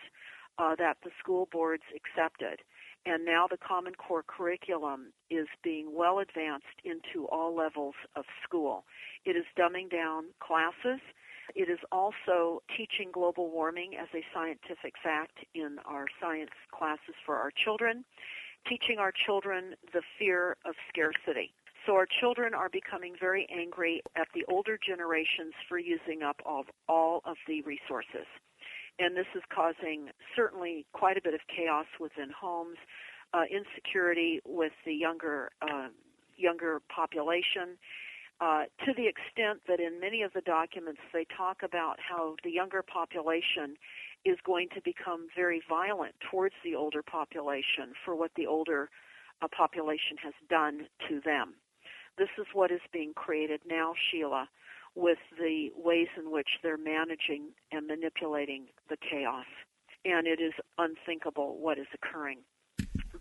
[0.58, 2.62] uh, that the school boards accepted.
[3.06, 8.84] And now the Common Core curriculum is being well advanced into all levels of school.
[9.26, 11.00] It is dumbing down classes.
[11.54, 17.36] It is also teaching global warming as a scientific fact in our science classes for
[17.36, 18.04] our children,
[18.68, 21.54] teaching our children the fear of scarcity.
[21.86, 26.66] So our children are becoming very angry at the older generations for using up all,
[26.90, 28.26] all of the resources.
[28.98, 32.78] And this is causing certainly quite a bit of chaos within homes,
[33.34, 35.90] uh, insecurity with the younger uh,
[36.38, 37.78] younger population,
[38.42, 42.52] uh, to the extent that in many of the documents they talk about how the
[42.52, 43.76] younger population
[44.26, 48.90] is going to become very violent towards the older population for what the older
[49.42, 51.54] uh, population has done to them.
[52.18, 54.50] This is what is being created now, Sheila,
[54.96, 59.46] with the ways in which they're managing and manipulating the chaos.
[60.06, 62.40] And it is unthinkable what is occurring.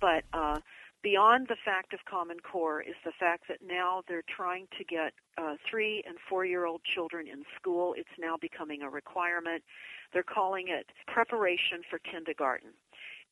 [0.01, 0.61] But uh,
[1.03, 5.14] beyond the fact of Common Core is the fact that now they're trying to get
[5.39, 7.95] uh, three and four year old children in school.
[7.97, 9.62] It's now becoming a requirement.
[10.12, 12.70] They're calling it preparation for kindergarten.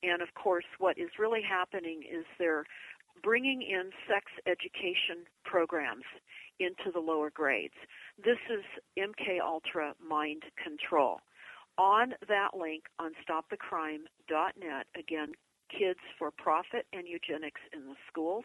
[0.02, 2.64] And of course, what is really happening is they're
[3.22, 6.04] bringing in sex education programs
[6.58, 7.74] into the lower grades.
[8.18, 8.62] This is
[8.98, 11.18] MK Ultra Mind Control.
[11.78, 15.32] On that link on stopthecrime.net, again,
[15.70, 18.44] kids for profit and eugenics in the schools.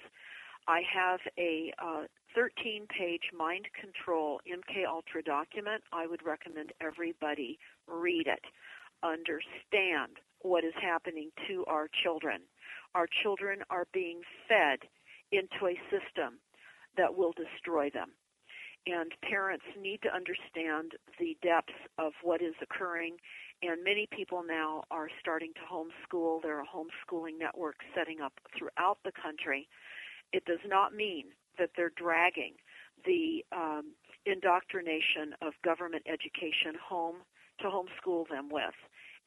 [0.68, 2.03] I have a uh,
[2.34, 5.84] 13 page mind control MK Ultra document.
[5.91, 8.45] I would recommend everybody read it.
[9.03, 12.41] Understand what is happening to our children.
[12.95, 14.80] Our children are being fed
[15.32, 16.39] into a system
[16.95, 18.11] that will destroy them.
[18.88, 23.18] And parents need to understand the depths of what is occurring.
[23.62, 26.42] And many people now are starting to homeschool.
[26.42, 29.68] There are homeschooling networks setting up throughout the country.
[30.32, 31.26] It does not mean
[31.58, 32.54] that they're dragging
[33.06, 33.94] the um,
[34.26, 37.18] indoctrination of government education home
[37.60, 38.76] to homeschool them with.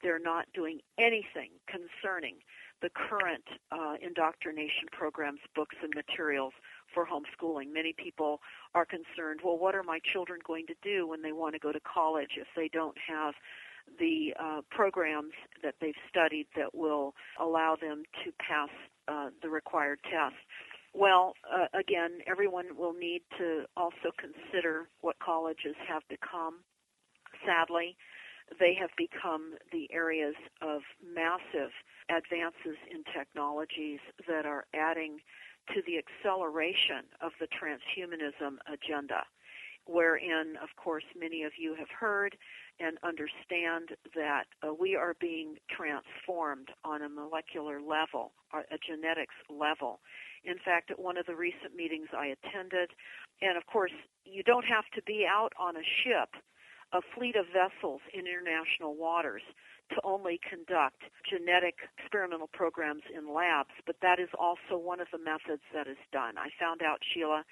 [0.02, 2.36] They're not doing anything concerning
[2.80, 6.54] the current uh, indoctrination programs, books, and materials
[6.92, 7.72] for homeschooling.
[7.72, 8.40] Many people
[8.74, 11.72] are concerned, well, what are my children going to do when they want to go
[11.72, 13.34] to college if they don't have
[13.98, 15.32] the uh, programs
[15.62, 18.68] that they've studied that will allow them to pass
[19.08, 20.38] uh, the required tests?
[20.92, 26.60] Well, uh, again, everyone will need to also consider what colleges have become.
[27.46, 27.96] Sadly,
[28.58, 30.82] they have become the areas of
[31.14, 31.70] massive
[32.08, 35.18] advances in technologies that are adding
[35.68, 39.22] to the acceleration of the transhumanism agenda,
[39.86, 42.36] wherein, of course, many of you have heard
[42.78, 50.00] and understand that uh, we are being transformed on a molecular level, a genetics level.
[50.44, 52.90] In fact, at one of the recent meetings I attended,
[53.42, 53.92] and of course,
[54.24, 56.30] you don't have to be out on a ship,
[56.92, 59.42] a fleet of vessels in international waters
[59.90, 65.18] to only conduct genetic experimental programs in labs, but that is also one of the
[65.18, 66.38] methods that is done.
[66.38, 67.44] I found out, Sheila,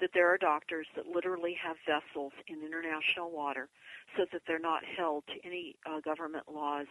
[0.00, 3.68] that there are doctors that literally have vessels in international water
[4.16, 6.86] so that they're not held to any uh, government laws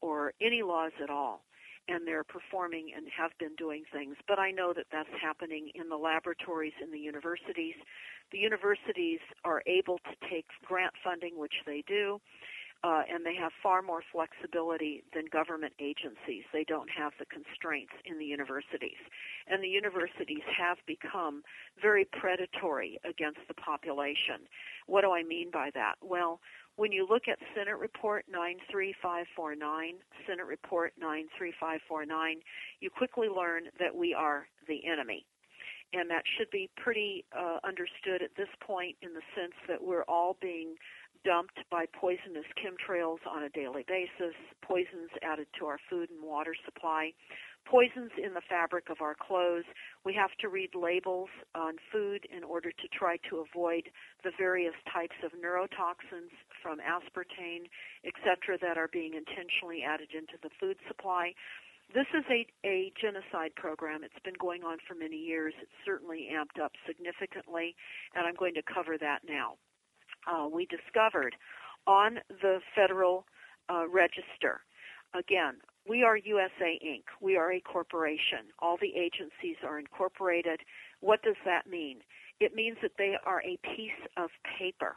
[0.00, 1.42] or any laws at all.
[1.90, 4.16] And they're performing and have been doing things.
[4.26, 7.76] But I know that that's happening in the laboratories in the universities.
[8.30, 12.20] The universities are able to take grant funding, which they do,
[12.84, 16.44] uh, and they have far more flexibility than government agencies.
[16.52, 19.00] They don't have the constraints in the universities.
[19.48, 21.42] And the universities have become
[21.80, 24.46] very predatory against the population.
[24.86, 25.96] What do I mean by that?
[26.02, 26.40] Well,
[26.76, 29.94] when you look at Senate Report 93549,
[30.28, 32.38] Senate Report 93549,
[32.78, 35.26] you quickly learn that we are the enemy
[35.92, 40.02] and that should be pretty uh, understood at this point in the sense that we're
[40.02, 40.74] all being
[41.24, 46.54] dumped by poisonous chemtrails on a daily basis, poisons added to our food and water
[46.64, 47.12] supply,
[47.66, 49.64] poisons in the fabric of our clothes.
[50.04, 53.90] We have to read labels on food in order to try to avoid
[54.24, 57.68] the various types of neurotoxins from aspartame,
[58.04, 61.32] etc., that are being intentionally added into the food supply.
[61.94, 64.04] This is a, a genocide program.
[64.04, 65.54] It's been going on for many years.
[65.60, 67.74] It's certainly amped up significantly,
[68.14, 69.56] and I'm going to cover that now
[70.28, 71.34] uh, we discovered
[71.86, 73.24] on the Federal
[73.70, 74.60] uh, Register.
[75.14, 75.54] Again,
[75.88, 77.04] we are USA Inc.
[77.20, 78.52] We are a corporation.
[78.58, 80.60] All the agencies are incorporated.
[81.00, 82.00] What does that mean?
[82.40, 84.96] It means that they are a piece of paper.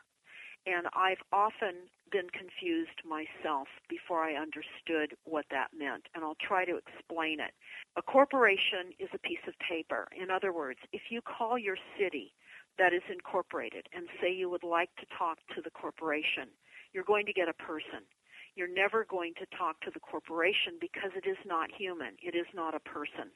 [0.67, 6.65] And I've often been confused myself before I understood what that meant, and I'll try
[6.65, 7.51] to explain it.
[7.95, 10.07] A corporation is a piece of paper.
[10.21, 12.33] In other words, if you call your city
[12.81, 16.49] that is incorporated and say you would like to talk to the corporation,
[16.93, 18.01] you're going to get a person.
[18.57, 22.17] You're never going to talk to the corporation because it is not human.
[22.25, 23.29] It is not a person.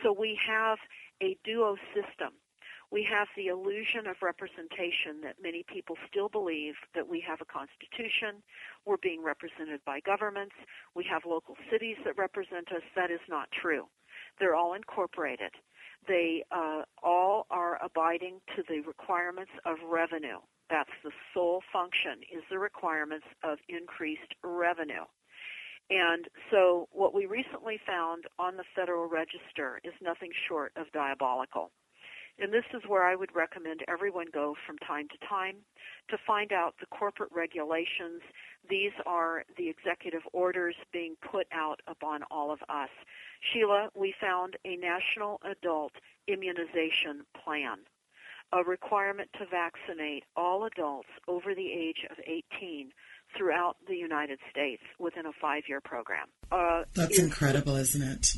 [0.00, 0.78] So we have
[1.22, 2.32] a duo system.
[2.90, 7.48] We have the illusion of representation that many people still believe that we have a
[7.48, 8.40] constitution,
[8.84, 10.56] we're being represented by governments,
[10.96, 12.84] we have local cities that represent us.
[12.96, 13.88] That is not true.
[14.40, 15.52] They're all incorporated.
[16.08, 20.38] They uh, all are abiding to the requirements of revenue.
[20.70, 25.04] That's the sole function is the requirements of increased revenue.
[25.90, 31.70] And so what we recently found on the Federal Register is nothing short of diabolical.
[32.38, 35.56] And this is where I would recommend everyone go from time to time
[36.08, 38.22] to find out the corporate regulations.
[38.68, 42.88] These are the executive orders being put out upon all of us.
[43.42, 45.92] Sheila, we found a national adult
[46.28, 47.78] immunization plan,
[48.52, 52.90] a requirement to vaccinate all adults over the age of 18
[53.36, 56.26] throughout the United States within a five-year program.
[56.50, 58.34] Uh, That's incredible, isn't it?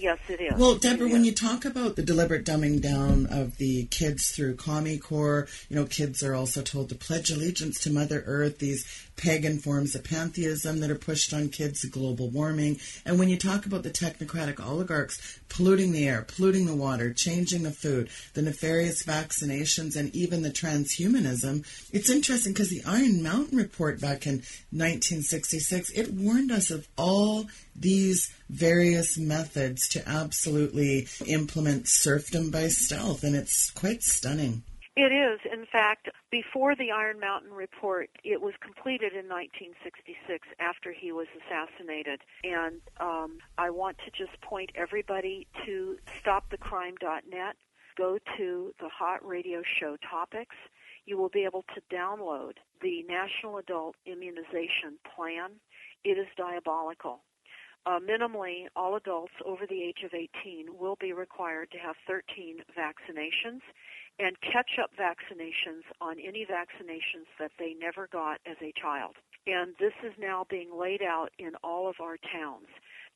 [0.00, 0.58] Yes, it is.
[0.58, 1.26] Well, Deborah, It when is.
[1.26, 5.84] you talk about the deliberate dumbing down of the kids through Commie Core, you know,
[5.84, 8.86] kids are also told to pledge allegiance to Mother Earth, these
[9.16, 12.80] pagan forms of pantheism that are pushed on kids, global warming.
[13.04, 17.62] And when you talk about the technocratic oligarchs polluting the air, polluting the water, changing
[17.62, 23.58] the food, the nefarious vaccinations, and even the transhumanism, it's interesting because the Iron Mountain
[23.58, 24.36] report back in
[24.70, 27.46] 1966, it warned us of all
[27.76, 34.62] these various methods to absolutely implement serfdom by stealth, and it's quite stunning.
[34.96, 35.40] It is.
[35.50, 41.28] In fact, before the Iron Mountain report, it was completed in 1966 after he was
[41.40, 42.20] assassinated.
[42.42, 47.56] And um, I want to just point everybody to stopthecrime.net.
[47.96, 50.56] Go to the Hot Radio Show topics.
[51.06, 55.52] You will be able to download the National Adult Immunization Plan.
[56.04, 57.22] It is diabolical.
[57.86, 62.58] Uh, minimally, all adults over the age of 18 will be required to have 13
[62.76, 63.60] vaccinations
[64.18, 69.16] and catch up vaccinations on any vaccinations that they never got as a child.
[69.46, 72.66] And this is now being laid out in all of our towns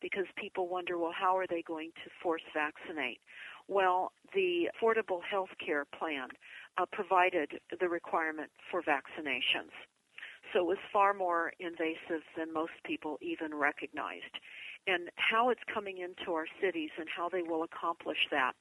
[0.01, 3.21] because people wonder, well, how are they going to force vaccinate?
[3.69, 6.29] Well, the Affordable Health Care Plan
[6.79, 9.73] uh, provided the requirement for vaccinations.
[10.55, 14.39] So it was far more invasive than most people even recognized.
[14.87, 18.53] And how it's coming into our cities and how they will accomplish that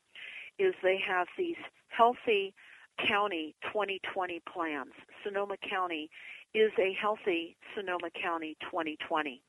[0.57, 1.57] is they have these
[1.89, 2.53] healthy
[2.97, 4.93] county 2020 plans.
[5.23, 6.09] Sonoma County
[6.55, 9.41] is a healthy Sonoma County 2020.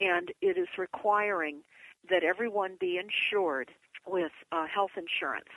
[0.00, 1.62] And it is requiring
[2.08, 3.70] that everyone be insured
[4.06, 5.50] with uh, health insurance.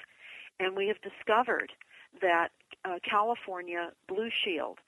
[0.59, 1.72] And we have discovered
[2.22, 2.49] that
[2.84, 4.80] uh, California Blue Shield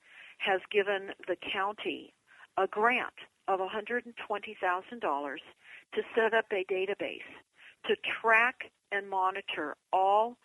[0.44, 2.12] has given the county
[2.58, 3.14] a grant
[3.48, 5.36] of $120,000
[5.94, 7.20] to set up a database
[7.86, 10.36] to track and monitor all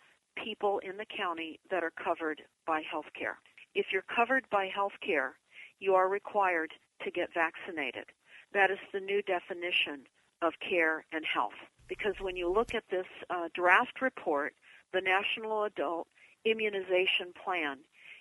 [0.42, 3.38] people in the county that are covered by health care.
[3.74, 5.36] If you're covered by health care,
[5.80, 6.72] you are required
[7.04, 8.06] to get vaccinated.
[8.52, 10.04] That is the new definition
[10.42, 11.58] of care and health.
[11.88, 14.54] Because when you look at this uh, draft report,
[14.92, 16.08] the National Adult
[16.44, 17.78] Immunization Plan,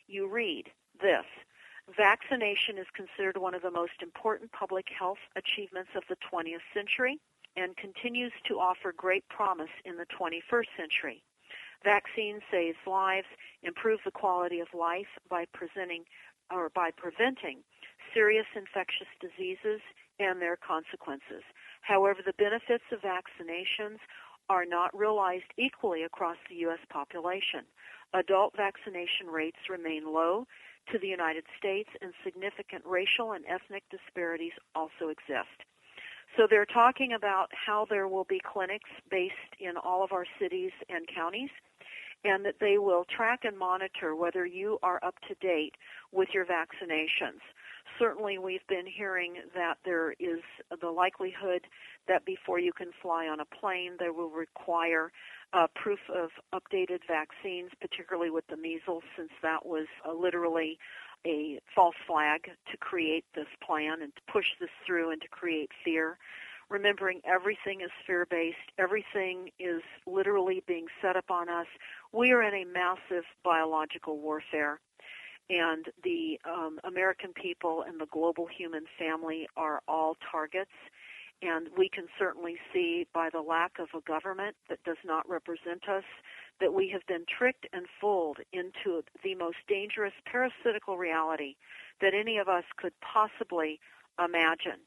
[0.08, 0.66] you read
[1.02, 1.26] this.
[1.96, 7.18] Vaccination is considered one of the most important public health achievements of the 20th century
[7.56, 11.24] and continues to offer great promise in the 21st century.
[11.84, 13.28] Vaccines save lives,
[13.64, 16.04] improve the quality of life by presenting
[16.52, 17.64] or by preventing
[18.14, 19.80] serious infectious diseases
[20.20, 21.44] and their consequences.
[21.82, 24.00] However, the benefits of vaccinations
[24.50, 26.80] are not realized equally across the U.S.
[26.90, 27.64] population.
[28.14, 30.48] Adult vaccination rates remain low
[30.92, 35.64] to the United States, and significant racial and ethnic disparities also exist.
[36.36, 40.72] So they're talking about how there will be clinics based in all of our cities
[40.90, 41.50] and counties
[42.24, 45.76] and that they will track and monitor whether you are up to date
[46.12, 47.42] with your vaccinations.
[48.00, 50.42] Certainly, we've been hearing that there is
[50.82, 51.62] the likelihood
[52.08, 55.12] that before you can fly on a plane, they will require
[55.54, 60.78] uh, proof of updated vaccines, particularly with the measles, since that was uh, literally
[61.26, 65.70] a false flag to create this plan and to push this through and to create
[65.84, 66.18] fear
[66.70, 71.68] remembering everything is fear based, everything is literally being set up on us.
[72.12, 74.80] We are in a massive biological warfare,
[75.50, 80.72] and the um, American people and the global human family are all targets.
[81.42, 85.88] And we can certainly see by the lack of a government that does not represent
[85.88, 86.04] us
[86.60, 91.56] that we have been tricked and fooled into the most dangerous parasitical reality
[92.02, 93.80] that any of us could possibly
[94.24, 94.80] imagine.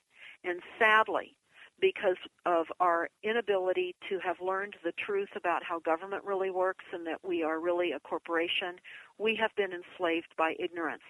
[0.42, 1.36] And sadly,
[1.80, 7.06] because of our inability to have learned the truth about how government really works and
[7.06, 8.76] that we are really a corporation,
[9.18, 11.02] we have been enslaved by ignorance.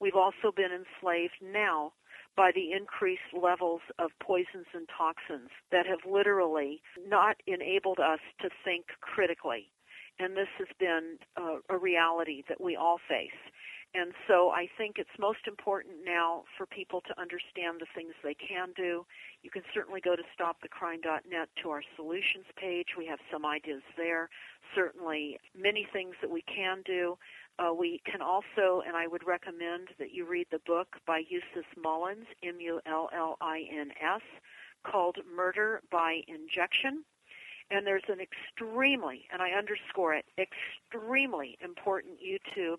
[0.00, 1.92] We've also been enslaved now
[2.36, 8.48] by the increased levels of poisons and toxins that have literally not enabled us to
[8.64, 9.70] think critically.
[10.18, 13.38] And this has been uh, a reality that we all face.
[13.94, 18.34] And so I think it's most important now for people to understand the things they
[18.34, 19.06] can do.
[19.42, 22.88] You can certainly go to stopthecrime.net to our solutions page.
[22.98, 24.28] We have some ideas there.
[24.74, 27.16] Certainly many things that we can do.
[27.58, 31.66] Uh, we can also, and I would recommend that you read the book by Eustace
[31.76, 34.22] Mullins, M-U-L-L-I-N-S,
[34.84, 37.04] called Murder by Injection.
[37.70, 42.78] And there's an extremely, and I underscore it, extremely important YouTube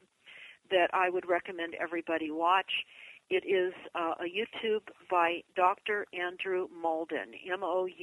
[0.71, 2.71] that I would recommend everybody watch.
[3.30, 6.07] It is uh, a YouTube by Dr.
[6.13, 8.01] Andrew Moulden, M-O-U-L-D-I-N,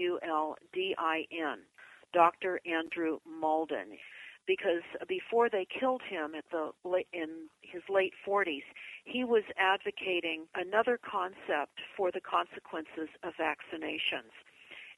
[2.12, 2.60] Dr.
[2.64, 3.98] Andrew Moulden.
[4.46, 6.70] Because before they killed him at the
[7.12, 8.62] in his late 40s,
[9.04, 14.30] he was advocating another concept for the consequences of vaccinations.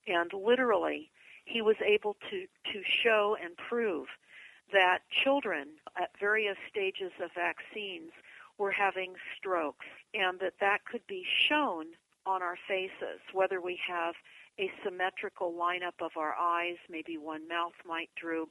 [0.06, 1.10] And literally,
[1.44, 4.06] he was able to, to show and prove
[4.72, 8.10] that children at various stages of vaccines
[8.58, 11.86] were having strokes and that that could be shown
[12.26, 14.14] on our faces, whether we have
[14.58, 18.50] a symmetrical lineup of our eyes, maybe one mouth might droop.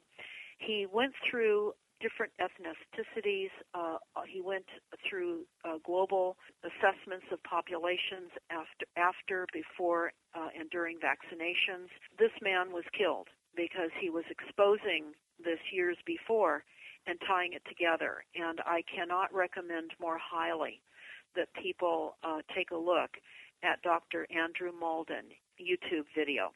[0.58, 3.50] He went through different ethnicities.
[3.74, 4.66] Uh, he went
[5.08, 11.90] through uh, global assessments of populations after, after, before, uh, and during vaccinations.
[12.18, 16.64] This man was killed because he was exposing this years before
[17.06, 18.24] and tying it together.
[18.34, 20.80] And I cannot recommend more highly
[21.34, 23.10] that people uh, take a look
[23.62, 24.26] at Dr.
[24.30, 26.52] Andrew Moulden YouTube video.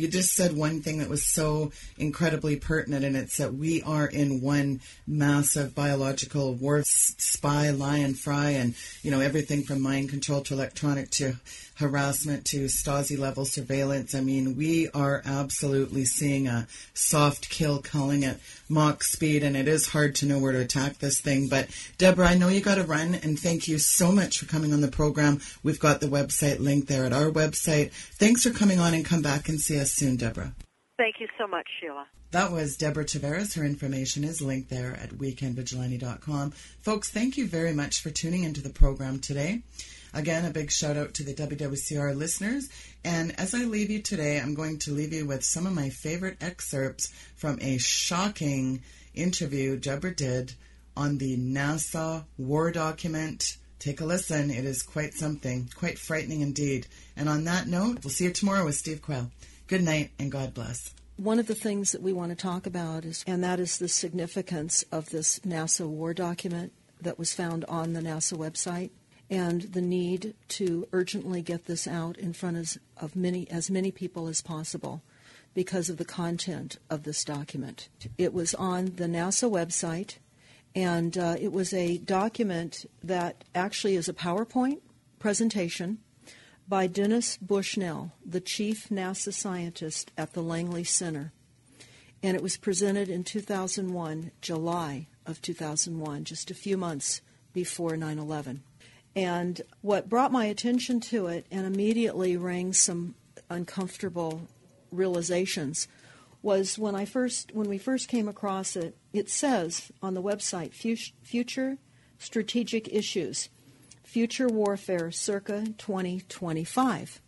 [0.00, 4.06] You just said one thing that was so incredibly pertinent, and it's that we are
[4.06, 10.40] in one massive biological war spy, lion, fry, and you know everything from mind control
[10.42, 11.34] to electronic to
[11.80, 14.14] harassment to Stasi level surveillance.
[14.14, 18.38] I mean, we are absolutely seeing a soft kill calling it
[18.68, 21.48] mock speed, and it is hard to know where to attack this thing.
[21.48, 24.72] But Deborah, I know you got to run, and thank you so much for coming
[24.72, 25.40] on the program.
[25.62, 27.90] We've got the website link there at our website.
[27.92, 30.54] Thanks for coming on and come back and see us soon, Deborah.
[30.96, 32.06] Thank you so much, Sheila.
[32.30, 33.54] That was Deborah Tavares.
[33.54, 36.50] Her information is linked there at weekendvigilante.com.
[36.82, 39.62] Folks, thank you very much for tuning into the program today.
[40.12, 42.68] Again, a big shout out to the WWCR listeners.
[43.04, 45.88] And as I leave you today, I'm going to leave you with some of my
[45.88, 48.82] favorite excerpts from a shocking
[49.14, 50.52] interview Deborah did
[50.96, 53.56] on the NASA war document.
[53.78, 54.50] Take a listen.
[54.50, 56.86] It is quite something, quite frightening indeed.
[57.16, 59.30] And on that note, we'll see you tomorrow with Steve Quayle.
[59.70, 60.92] Good night and God bless.
[61.16, 63.86] One of the things that we want to talk about is, and that is the
[63.86, 68.90] significance of this NASA war document that was found on the NASA website
[69.30, 73.92] and the need to urgently get this out in front of, of many as many
[73.92, 75.04] people as possible
[75.54, 77.88] because of the content of this document.
[78.18, 80.16] It was on the NASA website,
[80.74, 84.80] and uh, it was a document that actually is a PowerPoint
[85.20, 85.98] presentation
[86.70, 91.32] by Dennis Bushnell, the chief NASA scientist at the Langley Center.
[92.22, 98.20] And it was presented in 2001, July of 2001, just a few months before 9
[98.20, 98.62] 11.
[99.16, 103.16] And what brought my attention to it and immediately rang some
[103.50, 104.42] uncomfortable
[104.92, 105.88] realizations
[106.40, 108.96] was when I first when we first came across it.
[109.12, 111.78] It says on the website future
[112.20, 113.48] strategic issues,
[114.10, 117.22] future warfare circa 2025.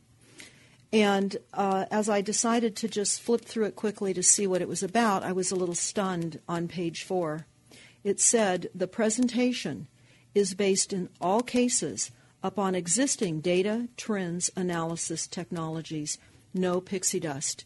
[0.93, 4.67] And uh, as I decided to just flip through it quickly to see what it
[4.67, 7.47] was about, I was a little stunned on page four.
[8.03, 9.87] It said the presentation
[10.35, 12.11] is based in all cases
[12.43, 16.19] upon existing data, trends, analysis technologies,
[16.53, 17.65] no pixie dust.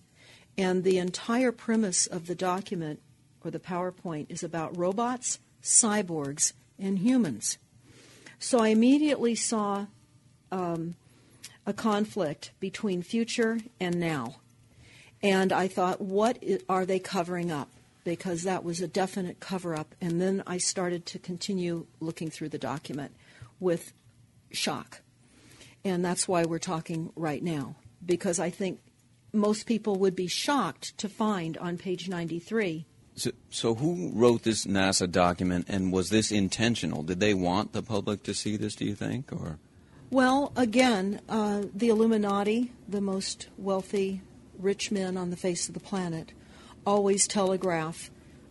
[0.58, 3.00] And the entire premise of the document
[3.42, 7.56] or the PowerPoint is about robots, cyborgs, and humans.
[8.38, 9.86] So I immediately saw
[10.52, 10.94] um,
[11.66, 14.36] a conflict between future and now.
[15.22, 17.70] And I thought, what are they covering up?
[18.06, 19.92] because that was a definite cover up.
[20.00, 23.12] And then I started to continue looking through the document
[23.58, 23.92] with
[24.52, 25.00] shock.
[25.84, 27.74] And that's why we're talking right now,
[28.04, 28.78] because I think
[29.32, 32.86] most people would be shocked to find on page 93.
[33.16, 37.02] So, so, who wrote this NASA document, and was this intentional?
[37.02, 38.74] Did they want the public to see this?
[38.74, 39.58] Do you think, or?
[40.10, 44.20] Well, again, uh, the Illuminati, the most wealthy,
[44.58, 46.32] rich men on the face of the planet,
[46.86, 48.10] always telegraph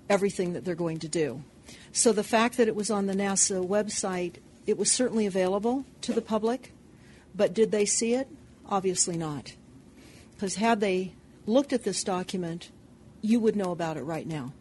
[0.09, 1.43] everything that they're going to do.
[1.91, 4.35] So the fact that it was on the NASA website,
[4.67, 6.73] it was certainly available to the public,
[7.33, 8.27] but did they see it?
[8.67, 9.53] Obviously not.
[10.33, 11.13] Because had they
[11.45, 12.69] looked at this document,
[13.25, 14.53] you would know about it right now.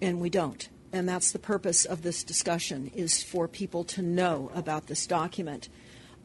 [0.00, 0.68] And we don't.
[0.92, 5.68] And that's the purpose of this discussion is for people to know about this document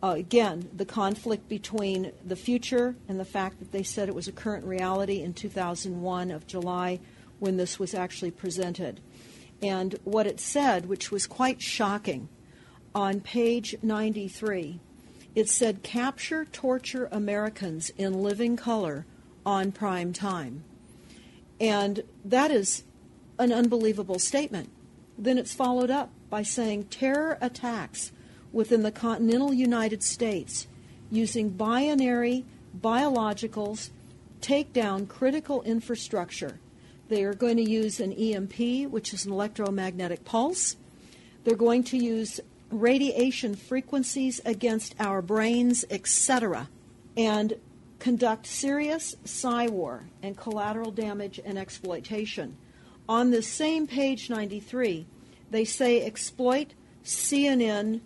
[0.04, 4.28] uh, again, the conflict between the future and the fact that they said it was
[4.28, 7.00] a current reality in 2001 of July
[7.40, 9.00] when this was actually presented.
[9.62, 12.30] And what it said, which was quite shocking,
[12.96, 14.80] on page 93,
[15.36, 19.06] it said, Capture, torture Americans in living color
[19.46, 20.64] on prime time.
[21.62, 22.84] And that is
[23.38, 24.70] an unbelievable statement.
[25.16, 28.12] Then it's followed up by saying, Terror attacks
[28.52, 30.68] within the continental United States
[31.12, 32.46] using binary
[32.82, 33.92] biologicals
[34.42, 36.60] take down critical infrastructure.
[37.10, 40.78] They are going to use an EMP, which is an electromagnetic pulse.
[41.44, 42.40] They're going to use
[42.72, 46.70] radiation frequencies against our brains, etc.,
[47.16, 47.54] and
[48.02, 52.58] conduct serious psy war and collateral damage and exploitation.
[53.08, 55.06] On this same page 93,
[55.52, 56.74] they say exploit
[57.06, 58.02] CNN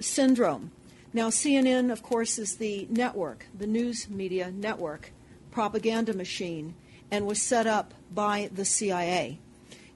[0.00, 0.70] syndrome.
[1.12, 5.12] Now, CNN, of course, is the network, the news media network,
[5.50, 6.74] propaganda machine,
[7.10, 9.38] and was set up by the CIA.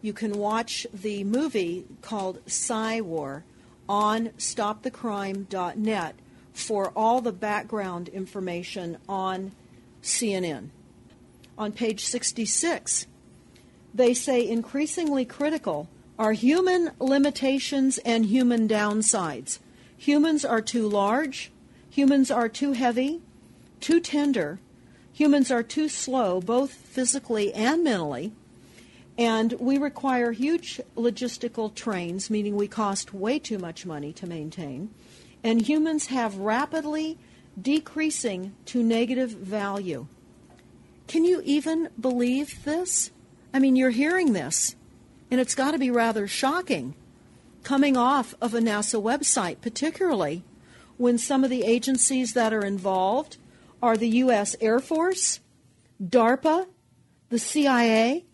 [0.02, 3.44] You can watch the movie called Psy War
[3.88, 6.14] on stopthecrime.net
[6.58, 9.52] for all the background information on
[10.02, 10.68] CNN.
[11.56, 13.06] On page 66,
[13.94, 15.88] they say increasingly critical
[16.18, 19.58] are human limitations and human downsides.
[19.96, 21.50] Humans are too large,
[21.90, 23.20] humans are too heavy,
[23.80, 24.60] too tender,
[25.12, 28.32] humans are too slow, both physically and mentally,
[29.16, 34.90] and we require huge logistical trains, meaning we cost way too much money to maintain,
[35.42, 37.18] and humans have rapidly
[37.60, 40.06] decreasing to negative value.
[41.06, 43.10] Can you even believe this?
[43.52, 44.76] I mean, you're hearing this,
[45.30, 46.94] and it's got to be rather shocking
[47.62, 50.42] coming off of a NASA website, particularly
[50.96, 53.36] when some of the agencies that are involved
[53.82, 54.56] are the U.S.
[54.60, 55.40] Air Force,
[56.02, 56.66] DARPA,
[57.28, 58.24] the CIA,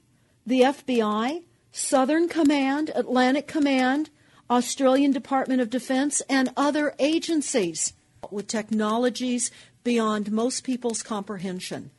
[0.47, 1.43] the FBI,
[1.73, 4.11] Southern Command, Atlantic Command,
[4.51, 7.95] Australian Department of Defense, and other agencies
[8.31, 9.51] with technologies
[9.83, 11.91] beyond most people's comprehension.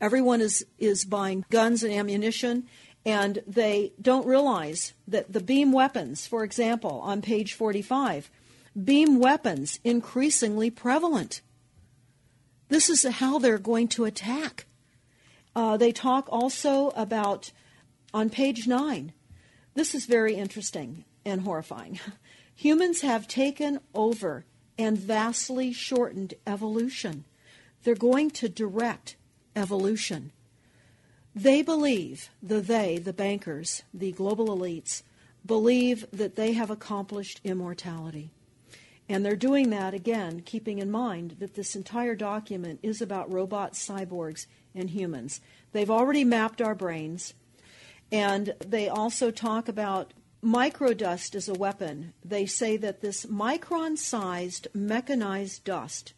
[0.00, 2.64] Everyone is, is buying guns and ammunition,
[3.06, 8.30] and they don't realize that the beam weapons, for example, on page 45,
[8.82, 11.40] beam weapons increasingly prevalent.
[12.68, 14.66] This is how they're going to attack.
[15.54, 17.52] Uh, they talk also about
[18.12, 19.12] on page 9.
[19.74, 21.98] This is very interesting and horrifying.
[22.54, 24.44] Humans have taken over
[24.78, 27.24] and vastly shortened evolution.
[27.82, 29.16] They're going to direct
[29.56, 30.32] evolution.
[31.34, 35.02] They believe, the they, the bankers, the global elites,
[35.44, 38.30] believe that they have accomplished immortality.
[39.08, 43.86] And they're doing that again, keeping in mind that this entire document is about robots,
[43.86, 45.40] cyborgs, and humans.
[45.72, 47.34] They've already mapped our brains,
[48.10, 50.14] and they also talk about
[50.44, 52.12] microdust is a weapon.
[52.24, 56.12] They say that this micron sized mechanized dust,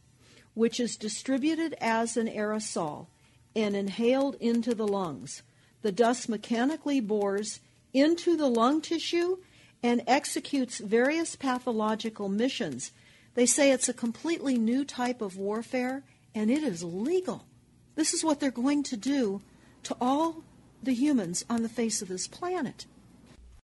[0.54, 3.06] which is distributed as an aerosol
[3.54, 5.42] and inhaled into the lungs,
[5.82, 7.60] the dust mechanically bores
[7.94, 9.38] into the lung tissue
[9.82, 12.90] and executes various pathological missions.
[13.34, 16.02] They say it's a completely new type of warfare
[16.34, 17.46] and it is legal.
[17.94, 19.40] This is what they're going to do
[19.84, 20.42] to all
[20.82, 22.86] the humans on the face of this planet.